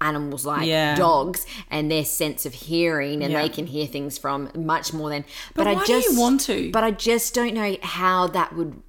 animals 0.02 0.46
like 0.46 0.66
Yeah. 0.66 0.96
dogs 0.96 1.46
and 1.70 1.92
their 1.92 2.06
sense 2.06 2.46
of 2.46 2.54
hearing 2.54 3.22
and 3.22 3.34
Yeah. 3.34 3.42
they 3.42 3.50
can 3.50 3.68
hear 3.68 3.86
things 3.86 4.18
from 4.18 4.50
much 4.56 4.94
more 4.94 5.10
than 5.10 5.26
but, 5.56 5.66
But 5.66 5.68
I 5.68 5.74
why 5.74 5.86
do 5.86 5.94
you 5.94 6.02
just 6.04 6.18
want 6.18 6.40
to? 6.42 6.72
but 6.72 6.84
I 6.86 6.92
just 6.92 7.34
don't 7.34 7.54
know 7.54 7.76
how 7.82 8.28
that 8.28 8.56
would 8.56 8.82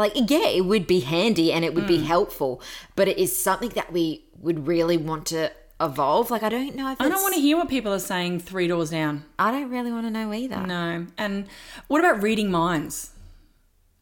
like 0.00 0.12
yeah 0.16 0.48
it 0.48 0.64
would 0.64 0.86
be 0.86 1.00
handy 1.00 1.52
and 1.52 1.64
it 1.64 1.74
would 1.74 1.84
Mm. 1.84 1.88
be 1.96 2.02
helpful 2.14 2.60
but 2.96 3.06
it 3.08 3.18
is 3.18 3.36
something 3.36 3.70
that 3.70 3.92
we 3.92 4.24
would 4.40 4.66
really 4.66 4.96
want 4.96 5.26
to 5.26 5.50
evolve 5.80 6.30
like 6.30 6.42
I 6.42 6.48
don't 6.48 6.74
know 6.74 6.90
if 6.92 7.00
I 7.00 7.08
don't 7.08 7.22
want 7.22 7.34
to 7.34 7.40
hear 7.40 7.56
what 7.56 7.68
people 7.68 7.92
are 7.92 7.98
saying 7.98 8.40
three 8.40 8.68
doors 8.68 8.90
down. 8.90 9.24
I 9.38 9.50
don't 9.50 9.70
really 9.70 9.90
want 9.92 10.04
to 10.06 10.10
know 10.10 10.32
either 10.32 10.60
No. 10.66 11.06
And 11.16 11.46
what 11.88 12.00
about 12.00 12.22
reading 12.22 12.50
minds? 12.50 13.10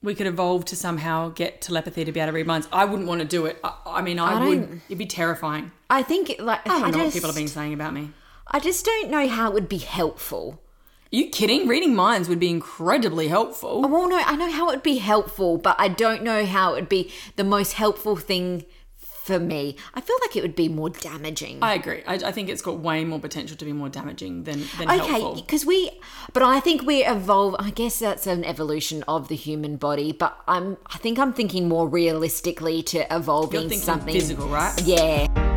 We 0.03 0.15
could 0.15 0.27
evolve 0.29 0.65
to 0.67 0.77
somehow 0.77 1.31
get 1.31 1.61
telepathy 1.61 2.05
to 2.05 2.13
be 2.13 2.21
able 2.21 2.31
to 2.33 2.37
read 2.37 2.47
minds. 2.47 2.69
I 2.73 2.85
wouldn't 2.85 3.09
want 3.09 3.21
to 3.21 3.27
do 3.27 3.47
it. 3.47 3.59
I, 3.65 3.73
I 3.87 4.03
mean, 4.03 4.19
I, 4.21 4.35
I 4.41 4.49
would. 4.49 4.81
It'd 4.89 4.99
be 4.99 5.07
terrifying. 5.07 5.71
I 5.91 6.03
think 6.05 6.37
like 6.39 6.61
I 6.69 6.81
don't 6.81 6.83
know 6.83 6.99
just, 6.99 7.05
what 7.07 7.13
people 7.15 7.29
have 7.31 7.37
been 7.37 7.49
saying 7.49 7.75
about 7.75 7.93
me. 7.95 8.11
I 8.47 8.61
just 8.61 8.85
don't 8.85 9.11
know 9.11 9.27
how 9.29 9.49
it 9.51 9.55
would 9.55 9.69
be 9.69 9.79
helpful 9.79 10.61
Are 11.11 11.17
you 11.17 11.31
kidding? 11.31 11.67
Reading 11.67 11.95
minds 11.95 12.29
would 12.29 12.39
be 12.39 12.51
incredibly 12.51 13.29
helpful. 13.29 13.81
Oh, 13.83 13.89
well, 13.89 14.09
no, 14.11 14.19
I 14.19 14.37
know 14.37 14.51
how 14.51 14.69
it 14.69 14.75
would 14.75 14.83
be 14.83 14.99
helpful, 14.99 15.57
but 15.57 15.75
I 15.79 15.89
don't 15.89 16.23
know 16.23 16.45
how 16.45 16.73
it 16.73 16.81
would 16.81 16.89
be 16.91 17.11
the 17.37 17.45
most 17.45 17.73
helpful 17.73 18.15
thing 18.15 18.67
for 18.99 19.39
me. 19.39 19.77
I 19.95 20.03
feel 20.03 20.17
like 20.21 20.37
it 20.37 20.43
would 20.43 20.55
be 20.55 20.69
more 20.69 20.91
damaging. 20.91 21.61
I 21.63 21.73
agree. 21.73 22.03
I, 22.07 22.17
I 22.17 22.33
think 22.33 22.51
it's 22.51 22.61
got 22.61 22.81
way 22.81 23.05
more 23.05 23.19
potential 23.19 23.57
to 23.57 23.65
be 23.65 23.73
more 23.73 23.89
damaging 23.89 24.45
than, 24.45 24.65
than 24.77 24.91
okay, 24.91 25.33
because 25.35 25.65
we, 25.65 25.91
but 26.35 26.43
I 26.43 26.61
think 26.61 26.83
we 26.83 27.03
evolve. 27.03 27.57
I 27.59 27.71
guess 27.71 27.99
that's 27.99 28.27
an 28.27 28.45
evolution 28.45 29.03
of 29.09 29.29
the 29.29 29.37
human 29.37 29.77
body, 29.77 30.13
but 30.13 30.39
I'm. 30.47 30.77
I 30.93 30.99
think 30.99 31.19
I'm 31.19 31.33
thinking 31.33 31.69
more 31.69 31.89
realistically 31.89 32.83
to 32.83 33.15
evolving 33.15 33.71
something 33.71 34.13
physical, 34.13 34.49
right? 34.49 34.79
Yeah. 34.85 35.48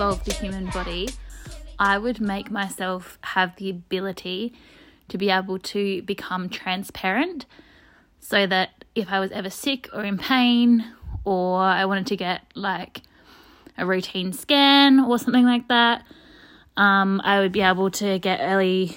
Evolve 0.00 0.24
the 0.24 0.32
human 0.32 0.64
body, 0.70 1.10
I 1.78 1.98
would 1.98 2.22
make 2.22 2.50
myself 2.50 3.18
have 3.20 3.54
the 3.56 3.68
ability 3.68 4.54
to 5.08 5.18
be 5.18 5.28
able 5.28 5.58
to 5.58 6.00
become 6.00 6.48
transparent 6.48 7.44
so 8.18 8.46
that 8.46 8.86
if 8.94 9.10
I 9.10 9.20
was 9.20 9.30
ever 9.30 9.50
sick 9.50 9.90
or 9.92 10.02
in 10.02 10.16
pain 10.16 10.90
or 11.22 11.60
I 11.60 11.84
wanted 11.84 12.06
to 12.06 12.16
get 12.16 12.40
like 12.54 13.02
a 13.76 13.84
routine 13.84 14.32
scan 14.32 15.00
or 15.00 15.18
something 15.18 15.44
like 15.44 15.68
that, 15.68 16.06
um, 16.78 17.20
I 17.22 17.40
would 17.40 17.52
be 17.52 17.60
able 17.60 17.90
to 17.90 18.18
get 18.18 18.40
early 18.40 18.96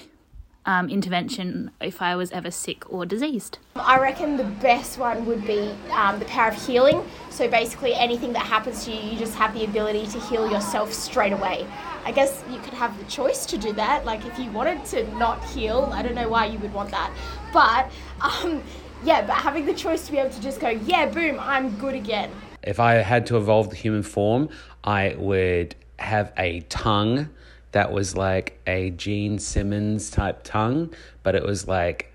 um, 0.66 0.88
intervention 0.88 1.70
if 1.80 2.00
I 2.00 2.16
was 2.16 2.30
ever 2.32 2.50
sick 2.50 2.90
or 2.90 3.04
diseased. 3.04 3.58
I 3.76 3.98
reckon 3.98 4.36
the 4.36 4.44
best 4.44 4.98
one 4.98 5.26
would 5.26 5.46
be 5.46 5.74
um, 5.92 6.18
the 6.18 6.24
power 6.26 6.48
of 6.48 6.66
healing. 6.66 7.04
So 7.30 7.48
basically, 7.48 7.94
anything 7.94 8.32
that 8.32 8.46
happens 8.46 8.84
to 8.84 8.92
you, 8.92 9.10
you 9.12 9.18
just 9.18 9.34
have 9.34 9.54
the 9.54 9.64
ability 9.64 10.06
to 10.08 10.20
heal 10.20 10.50
yourself 10.50 10.92
straight 10.92 11.32
away. 11.32 11.66
I 12.04 12.12
guess 12.12 12.44
you 12.50 12.58
could 12.60 12.74
have 12.74 12.96
the 12.98 13.04
choice 13.04 13.46
to 13.46 13.58
do 13.58 13.72
that. 13.74 14.04
Like 14.04 14.24
if 14.24 14.38
you 14.38 14.50
wanted 14.50 14.84
to 14.86 15.06
not 15.16 15.44
heal, 15.44 15.90
I 15.92 16.02
don't 16.02 16.14
know 16.14 16.28
why 16.28 16.46
you 16.46 16.58
would 16.58 16.72
want 16.72 16.90
that, 16.90 17.12
but 17.52 17.90
um, 18.20 18.62
yeah, 19.04 19.26
but 19.26 19.36
having 19.36 19.66
the 19.66 19.74
choice 19.74 20.06
to 20.06 20.12
be 20.12 20.18
able 20.18 20.30
to 20.30 20.40
just 20.40 20.60
go, 20.60 20.68
yeah, 20.68 21.06
boom, 21.06 21.38
I'm 21.40 21.76
good 21.78 21.94
again. 21.94 22.30
If 22.62 22.80
I 22.80 22.94
had 22.94 23.26
to 23.26 23.36
evolve 23.36 23.70
the 23.70 23.76
human 23.76 24.02
form, 24.02 24.48
I 24.82 25.14
would 25.18 25.74
have 25.98 26.32
a 26.38 26.60
tongue 26.62 27.28
that 27.74 27.90
was 27.90 28.16
like 28.16 28.56
a 28.68 28.90
Gene 28.90 29.40
Simmons 29.40 30.08
type 30.08 30.44
tongue, 30.44 30.94
but 31.24 31.34
it 31.34 31.42
was 31.42 31.66
like 31.66 32.12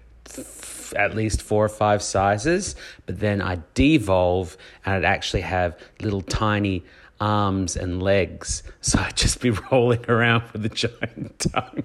at 0.95 1.13
least 1.13 1.41
four 1.41 1.65
or 1.65 1.69
five 1.69 2.01
sizes. 2.01 2.77
But 3.05 3.19
then 3.19 3.41
I'd 3.41 3.73
devolve 3.73 4.55
and 4.85 4.95
I'd 4.95 5.03
actually 5.03 5.41
have 5.41 5.77
little 6.01 6.21
tiny 6.21 6.85
arms 7.19 7.75
and 7.75 8.01
legs. 8.01 8.63
So 8.79 8.99
I'd 8.99 9.17
just 9.17 9.41
be 9.41 9.49
rolling 9.71 10.05
around 10.07 10.43
with 10.53 10.65
a 10.65 10.69
giant 10.69 11.37
tongue. 11.39 11.83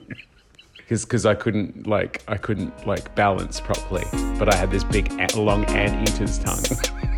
Because 0.89 1.27
I 1.27 1.35
couldn't 1.35 1.89
like 1.89 2.23
I 2.29 2.37
couldn't 2.37 2.87
like 2.87 3.13
balance 3.17 3.61
properly, 3.61 4.05
but 4.39 4.55
I 4.55 4.57
had 4.57 4.71
this 4.71 4.85
big 4.85 5.11
long 5.35 5.65
anteater's 5.65 6.39
tongue. 6.39 6.63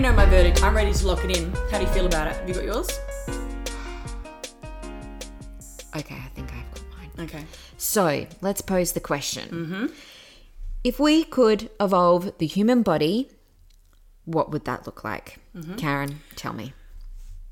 already 0.00 0.16
know 0.16 0.24
my 0.24 0.30
verdict. 0.30 0.62
I'm 0.62 0.74
ready 0.74 0.92
to 0.94 1.06
lock 1.06 1.24
it 1.24 1.36
in. 1.36 1.52
How 1.70 1.78
do 1.78 1.84
you 1.84 1.90
feel 1.90 2.06
about 2.06 2.28
it? 2.28 2.36
Have 2.36 2.48
you 2.48 2.54
got 2.54 2.64
yours? 2.64 2.88
Okay, 5.94 6.14
I 6.14 6.28
think 6.34 6.50
I've 6.52 6.74
got 6.74 6.82
mine. 6.96 7.10
Okay. 7.26 7.44
So 7.76 8.26
let's 8.40 8.62
pose 8.62 8.92
the 8.92 9.00
question. 9.00 9.48
Mm-hmm. 9.48 9.86
If 10.84 10.98
we 10.98 11.24
could 11.24 11.68
evolve 11.78 12.38
the 12.38 12.46
human 12.46 12.82
body, 12.82 13.30
what 14.24 14.50
would 14.50 14.64
that 14.64 14.86
look 14.86 15.04
like? 15.04 15.38
Mm-hmm. 15.54 15.76
Karen, 15.76 16.20
tell 16.34 16.54
me. 16.54 16.72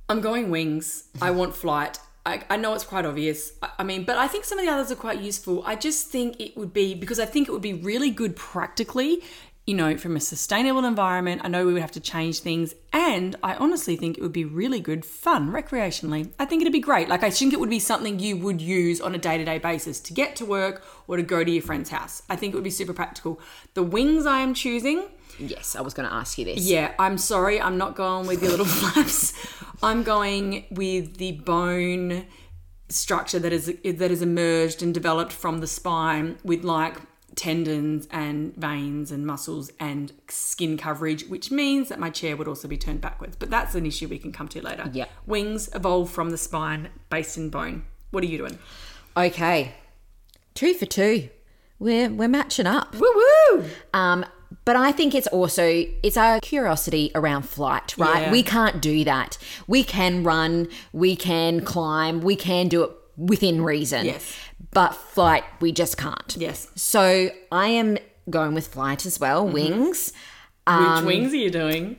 I'm 0.09 0.23
going 0.23 0.51
wings. 0.51 1.05
I 1.21 1.33
want 1.33 1.55
flight. 1.55 1.99
I, 2.25 2.43
I 2.51 2.57
know 2.57 2.73
it's 2.75 2.85
quite 2.85 3.05
obvious. 3.05 3.53
I, 3.63 3.71
I 3.81 3.85
mean, 3.85 4.05
but 4.05 4.17
I 4.17 4.27
think 4.27 4.45
some 4.45 4.59
of 4.59 4.65
the 4.65 4.71
others 4.71 4.91
are 4.91 4.97
quite 4.97 5.21
useful. 5.21 5.63
I 5.67 5.77
just 5.77 6.09
think 6.09 6.41
it 6.41 6.57
would 6.57 6.73
be 6.73 6.95
because 6.95 7.21
I 7.21 7.27
think 7.27 7.49
it 7.49 7.53
would 7.53 7.63
be 7.63 7.75
really 7.75 8.11
good 8.11 8.37
practically, 8.37 9.23
you 9.69 9.75
know, 9.75 9.99
from 9.99 10.17
a 10.17 10.21
sustainable 10.21 10.87
environment. 10.87 11.43
I 11.45 11.49
know 11.49 11.67
we 11.67 11.75
would 11.75 11.83
have 11.83 11.93
to 11.93 12.01
change 12.01 12.41
things. 12.41 12.75
And 12.91 13.37
I 13.43 13.53
honestly 13.57 13.97
think 13.97 14.17
it 14.17 14.23
would 14.23 14.33
be 14.33 14.47
really 14.47 14.81
good 14.81 15.05
fun 15.05 15.53
recreationally. 15.53 16.31
I 16.39 16.47
think 16.47 16.63
it'd 16.63 16.73
be 16.73 16.81
great. 16.81 17.07
Like, 17.07 17.23
I 17.23 17.29
think 17.29 17.53
it 17.53 17.61
would 17.61 17.69
be 17.69 17.79
something 17.79 18.19
you 18.19 18.39
would 18.39 18.63
use 18.63 18.99
on 18.99 19.15
a 19.15 19.19
day 19.19 19.37
to 19.37 19.45
day 19.45 19.59
basis 19.59 20.01
to 20.01 20.15
get 20.15 20.37
to 20.37 20.47
work 20.47 20.83
or 21.07 21.19
to 21.19 21.23
go 21.23 21.45
to 21.45 21.51
your 21.51 21.61
friend's 21.63 21.91
house. 21.91 22.23
I 22.31 22.35
think 22.37 22.55
it 22.55 22.57
would 22.57 22.65
be 22.65 22.71
super 22.71 22.95
practical. 22.95 23.41
The 23.75 23.83
wings 23.83 24.25
I 24.25 24.39
am 24.39 24.55
choosing. 24.55 25.05
Yes, 25.39 25.77
I 25.77 25.83
was 25.83 25.93
going 25.93 26.09
to 26.09 26.15
ask 26.15 26.39
you 26.39 26.47
this. 26.47 26.61
Yeah, 26.61 26.95
I'm 26.99 27.19
sorry, 27.19 27.61
I'm 27.61 27.77
not 27.77 27.95
going 27.95 28.27
with 28.27 28.41
your 28.41 28.53
little 28.53 28.65
flaps. 28.81 29.35
I'm 29.83 30.03
going 30.03 30.65
with 30.71 31.19
the 31.19 31.33
bone 31.33 32.25
structure 32.89 33.39
that 33.39 33.53
is 33.53 33.67
that 33.67 34.11
is 34.11 34.23
emerged 34.23 34.83
and 34.83 34.95
developed 34.95 35.31
from 35.31 35.59
the 35.59 35.67
spine 35.67 36.39
with 36.43 36.65
like 36.65 36.97
tendons 37.39 38.09
and 38.11 38.55
veins 38.57 39.13
and 39.13 39.25
muscles 39.25 39.71
and 39.79 40.13
skin 40.29 40.77
coverage, 40.77 41.25
which 41.29 41.51
means 41.51 41.89
that 41.89 42.01
my 42.01 42.11
chair 42.11 42.37
would 42.37 42.49
also 42.49 42.67
be 42.67 42.77
turned 42.77 43.01
backwards. 43.01 43.37
But 43.37 43.49
that's 43.49 43.75
an 43.77 43.87
issue 43.87 44.09
we 44.09 44.19
can 44.19 44.33
come 44.33 44.49
to 44.49 44.61
later. 44.61 44.91
Yep. 44.93 45.09
Wings 45.27 45.71
evolve 45.73 46.11
from 46.11 46.31
the 46.31 46.37
spine 46.37 46.89
based 47.09 47.37
in 47.39 47.49
bone. 47.49 47.85
What 48.11 48.25
are 48.25 48.27
you 48.27 48.39
doing? 48.39 48.59
Okay, 49.17 49.75
two 50.55 50.75
for 50.75 50.87
two. 50.87 51.29
We're 51.79 52.11
we're 52.11 52.29
matching 52.29 52.67
up. 52.67 52.95
Woo 52.97 53.13
woo! 53.15 53.65
Um, 53.95 54.27
but 54.65 54.77
I 54.77 54.93
think 54.93 55.15
it's 55.15 55.29
also 55.29 55.85
it's 56.03 56.17
our 56.17 56.41
curiosity 56.41 57.13
around 57.15 57.43
flight, 57.43 57.97
right? 57.97 58.23
Yeah. 58.23 58.33
We 58.33 58.43
can't 58.43 58.83
do 58.83 59.05
that. 59.05 59.39
We 59.69 59.85
can 59.85 60.25
run, 60.25 60.69
we 60.93 61.15
can 61.15 61.61
climb, 61.65 62.21
we 62.21 62.35
can 62.35 62.67
do 62.69 62.83
it 62.83 62.91
within 63.17 63.63
reason. 63.63 64.07
Yes. 64.07 64.37
But 64.73 64.95
flight, 64.95 65.45
we 65.61 65.73
just 65.73 65.97
can't. 65.97 66.37
Yes. 66.39 66.69
So 66.75 67.31
I 67.51 67.69
am 67.69 67.99
going 68.29 68.55
with 68.55 68.69
flight 68.69 69.07
as 69.07 69.19
well. 69.19 69.45
Mm-hmm. 69.45 69.55
Wings. 69.55 70.13
Which 70.67 71.05
wings 71.05 71.33
are 71.33 71.37
you 71.37 71.51
doing? 71.51 71.97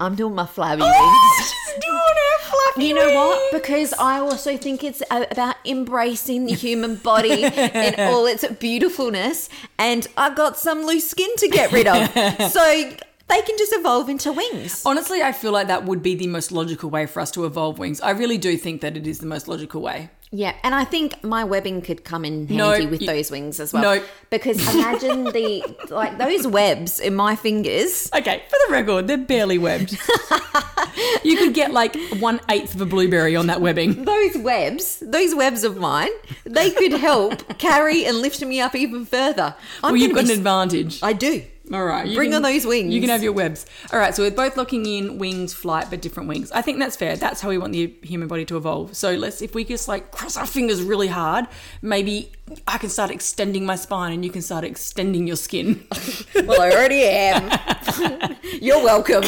I'm 0.00 0.16
doing 0.16 0.34
my 0.34 0.46
flabby 0.46 0.82
Oh, 0.84 0.86
wings. 1.38 1.48
she's 1.74 1.82
doing 1.84 1.94
her 1.96 2.38
fluffy 2.42 2.86
You 2.86 2.94
know 2.94 3.14
what? 3.14 3.52
Because 3.52 3.92
I 3.94 4.18
also 4.18 4.56
think 4.56 4.82
it's 4.82 5.02
about 5.10 5.54
embracing 5.64 6.46
the 6.46 6.54
human 6.54 6.96
body 6.96 7.44
in 7.44 7.94
all 8.00 8.26
its 8.26 8.44
beautifulness, 8.58 9.48
and 9.78 10.06
I've 10.16 10.34
got 10.34 10.58
some 10.58 10.84
loose 10.84 11.08
skin 11.08 11.30
to 11.36 11.48
get 11.48 11.70
rid 11.70 11.86
of. 11.86 12.08
so 12.50 12.90
they 13.28 13.42
can 13.42 13.56
just 13.56 13.72
evolve 13.74 14.08
into 14.08 14.32
wings. 14.32 14.82
Honestly, 14.84 15.22
I 15.22 15.30
feel 15.30 15.52
like 15.52 15.68
that 15.68 15.84
would 15.84 16.02
be 16.02 16.16
the 16.16 16.26
most 16.26 16.50
logical 16.50 16.90
way 16.90 17.06
for 17.06 17.20
us 17.20 17.30
to 17.30 17.44
evolve 17.46 17.78
wings. 17.78 18.00
I 18.00 18.10
really 18.10 18.38
do 18.38 18.56
think 18.56 18.80
that 18.80 18.96
it 18.96 19.06
is 19.06 19.20
the 19.20 19.26
most 19.26 19.46
logical 19.46 19.80
way. 19.80 20.10
Yeah, 20.36 20.56
and 20.64 20.74
I 20.74 20.84
think 20.84 21.22
my 21.22 21.44
webbing 21.44 21.80
could 21.80 22.02
come 22.02 22.24
in 22.24 22.48
handy 22.48 22.86
No, 22.86 22.90
with 22.90 23.06
those 23.06 23.30
wings 23.30 23.60
as 23.60 23.72
well. 23.72 23.82
No. 23.82 24.04
Because 24.30 24.74
imagine 24.74 25.26
the 25.26 25.62
like 25.90 26.18
those 26.18 26.44
webs 26.44 26.98
in 26.98 27.14
my 27.14 27.36
fingers. 27.36 28.10
Okay, 28.12 28.42
for 28.48 28.56
the 28.66 28.72
record, 28.72 29.06
they're 29.06 29.16
barely 29.16 29.58
webbed. 29.58 29.92
you 31.22 31.36
could 31.36 31.54
get 31.54 31.72
like 31.72 31.94
one 32.18 32.40
eighth 32.50 32.74
of 32.74 32.80
a 32.80 32.86
blueberry 32.86 33.36
on 33.36 33.46
that 33.46 33.60
webbing. 33.60 34.04
Those 34.04 34.36
webs, 34.38 34.98
those 35.06 35.36
webs 35.36 35.62
of 35.62 35.76
mine, 35.76 36.10
they 36.42 36.72
could 36.72 36.94
help 36.94 37.56
carry 37.58 38.04
and 38.04 38.18
lift 38.18 38.42
me 38.42 38.60
up 38.60 38.74
even 38.74 39.06
further. 39.06 39.54
I'm 39.84 39.92
well, 39.92 39.96
you've 40.00 40.16
got 40.16 40.24
an 40.24 40.30
advantage. 40.30 41.00
I 41.00 41.12
do. 41.12 41.44
All 41.72 41.84
right, 41.84 42.06
you 42.06 42.14
Bring 42.14 42.34
on 42.34 42.42
those 42.42 42.66
wings. 42.66 42.92
You 42.92 43.00
can 43.00 43.08
have 43.08 43.22
your 43.22 43.32
webs. 43.32 43.64
All 43.90 43.98
right, 43.98 44.14
so 44.14 44.22
we're 44.22 44.30
both 44.30 44.56
locking 44.58 44.84
in 44.84 45.16
wings, 45.16 45.54
flight, 45.54 45.86
but 45.88 46.02
different 46.02 46.28
wings. 46.28 46.52
I 46.52 46.60
think 46.60 46.78
that's 46.78 46.94
fair. 46.94 47.16
That's 47.16 47.40
how 47.40 47.48
we 47.48 47.56
want 47.56 47.72
the 47.72 47.94
human 48.02 48.28
body 48.28 48.44
to 48.46 48.58
evolve. 48.58 48.94
So 48.94 49.14
let's, 49.14 49.40
if 49.40 49.54
we 49.54 49.64
just 49.64 49.88
like 49.88 50.10
cross 50.10 50.36
our 50.36 50.46
fingers 50.46 50.82
really 50.82 51.08
hard, 51.08 51.46
maybe 51.80 52.30
I 52.68 52.76
can 52.76 52.90
start 52.90 53.10
extending 53.10 53.64
my 53.64 53.76
spine, 53.76 54.12
and 54.12 54.24
you 54.24 54.30
can 54.30 54.42
start 54.42 54.64
extending 54.64 55.26
your 55.26 55.36
skin. 55.36 55.86
Well, 56.34 56.60
I 56.60 56.70
already 56.72 57.02
am. 57.04 58.36
You're 58.60 58.82
welcome. 58.82 59.24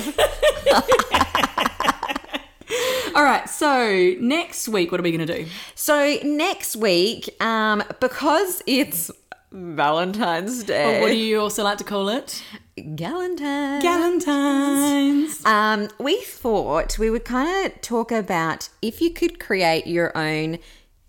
All 3.14 3.22
right. 3.24 3.48
So 3.48 4.14
next 4.20 4.68
week, 4.68 4.90
what 4.90 5.00
are 5.00 5.02
we 5.02 5.10
going 5.10 5.26
to 5.26 5.44
do? 5.44 5.46
So 5.74 6.18
next 6.22 6.76
week, 6.76 7.34
um, 7.40 7.82
because 8.00 8.62
it's 8.66 9.10
Valentine's 9.56 10.64
Day, 10.64 10.98
Or 10.98 11.02
what 11.02 11.08
do 11.08 11.16
you 11.16 11.40
also 11.40 11.64
like 11.64 11.78
to 11.78 11.84
call 11.84 12.10
it? 12.10 12.42
Galentine's. 12.76 13.82
Galentine's. 13.82 15.46
Um, 15.46 15.88
we 15.98 16.20
thought 16.20 16.98
we 16.98 17.08
would 17.08 17.24
kind 17.24 17.66
of 17.72 17.80
talk 17.80 18.12
about 18.12 18.68
if 18.82 19.00
you 19.00 19.10
could 19.10 19.40
create 19.40 19.86
your 19.86 20.16
own 20.16 20.58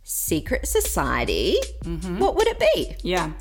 secret 0.04 0.66
society, 0.66 1.58
what 2.18 2.38
would 2.38 2.48
it 2.48 2.58
be? 2.74 2.96
Yeah. 3.04 3.34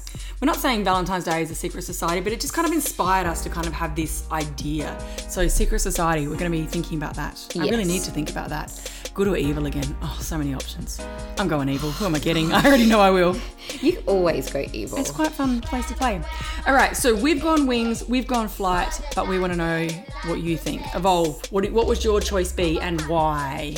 We're 0.42 0.46
not 0.46 0.56
saying 0.56 0.82
Valentine's 0.82 1.22
Day 1.24 1.40
is 1.40 1.52
a 1.52 1.54
secret 1.54 1.82
society, 1.82 2.20
but 2.20 2.32
it 2.32 2.40
just 2.40 2.52
kind 2.52 2.66
of 2.66 2.74
inspired 2.74 3.28
us 3.28 3.44
to 3.44 3.48
kind 3.48 3.68
of 3.68 3.72
have 3.74 3.94
this 3.94 4.28
idea. 4.32 4.98
So, 5.28 5.46
secret 5.46 5.78
society, 5.78 6.26
we're 6.26 6.36
going 6.36 6.50
to 6.50 6.58
be 6.58 6.64
thinking 6.64 6.98
about 6.98 7.14
that. 7.14 7.46
I 7.54 7.68
really 7.68 7.84
need 7.84 8.02
to 8.02 8.10
think 8.10 8.30
about 8.30 8.48
that. 8.48 8.72
Good 9.16 9.28
or 9.28 9.36
evil 9.38 9.64
again? 9.64 9.96
Oh, 10.02 10.18
so 10.20 10.36
many 10.36 10.52
options. 10.52 11.00
I'm 11.38 11.48
going 11.48 11.70
evil. 11.70 11.90
Who 11.90 12.04
am 12.04 12.14
I 12.14 12.18
getting? 12.18 12.52
I 12.52 12.62
already 12.62 12.84
know 12.84 13.00
I 13.00 13.08
will. 13.10 13.34
You 13.80 14.00
always 14.06 14.48
go 14.48 14.64
evil. 14.72 14.96
It's 14.96 15.10
quite 15.10 15.26
a 15.28 15.32
fun 15.32 15.60
place 15.60 15.88
to 15.88 15.94
play. 15.94 16.20
All 16.68 16.72
right, 16.72 16.96
so 16.96 17.16
we've 17.16 17.42
gone 17.42 17.66
wings, 17.66 18.04
we've 18.08 18.26
gone 18.26 18.46
flight, 18.46 19.00
but 19.16 19.26
we 19.26 19.40
want 19.40 19.52
to 19.54 19.56
know 19.56 19.88
what 20.26 20.40
you 20.40 20.56
think. 20.56 20.82
Evolve. 20.94 21.44
What, 21.50 21.68
what 21.72 21.86
would 21.88 22.04
your 22.04 22.20
choice 22.20 22.52
be 22.52 22.78
and 22.78 23.00
why? 23.02 23.74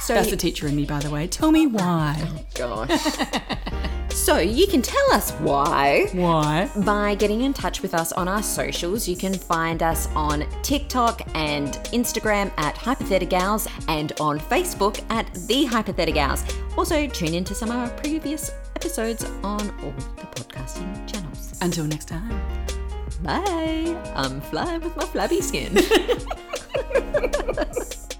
So 0.00 0.14
That's 0.14 0.28
you- 0.28 0.30
the 0.30 0.36
teacher 0.38 0.66
in 0.68 0.74
me, 0.74 0.86
by 0.86 1.00
the 1.00 1.10
way. 1.10 1.26
Tell 1.26 1.52
me 1.52 1.66
why. 1.66 2.16
Oh, 2.18 2.86
gosh. 2.86 3.16
so 4.16 4.38
you 4.38 4.66
can 4.66 4.80
tell 4.82 5.12
us 5.12 5.30
why. 5.32 6.08
Why? 6.12 6.70
by 6.84 7.14
getting 7.14 7.42
in 7.42 7.52
touch 7.52 7.82
with 7.82 7.94
us 7.94 8.12
on 8.12 8.28
our 8.28 8.42
socials. 8.42 9.06
You 9.06 9.16
can 9.16 9.34
find 9.34 9.82
us 9.82 10.08
on 10.16 10.46
TikTok 10.62 11.20
and 11.34 11.74
Instagram 11.92 12.50
at 12.56 12.74
Hypotheticals 12.76 13.68
and 13.88 14.12
on 14.18 14.40
Facebook 14.40 15.04
at 15.10 15.32
The 15.46 15.66
Hypotheticals. 15.66 16.44
Also, 16.78 17.06
tune 17.06 17.34
into 17.34 17.54
some 17.54 17.70
of 17.70 17.76
our 17.76 17.90
previous 17.98 18.50
episodes 18.74 19.24
on 19.42 19.70
all 19.82 19.92
the 20.16 20.26
podcasting 20.34 21.12
channels. 21.12 21.58
Until 21.60 21.84
next 21.84 22.08
time. 22.08 22.40
Bye! 23.22 23.94
I'm 24.14 24.40
flying 24.40 24.80
with 24.80 24.96
my 24.96 25.04
flabby 25.04 25.40
skin. 25.40 25.76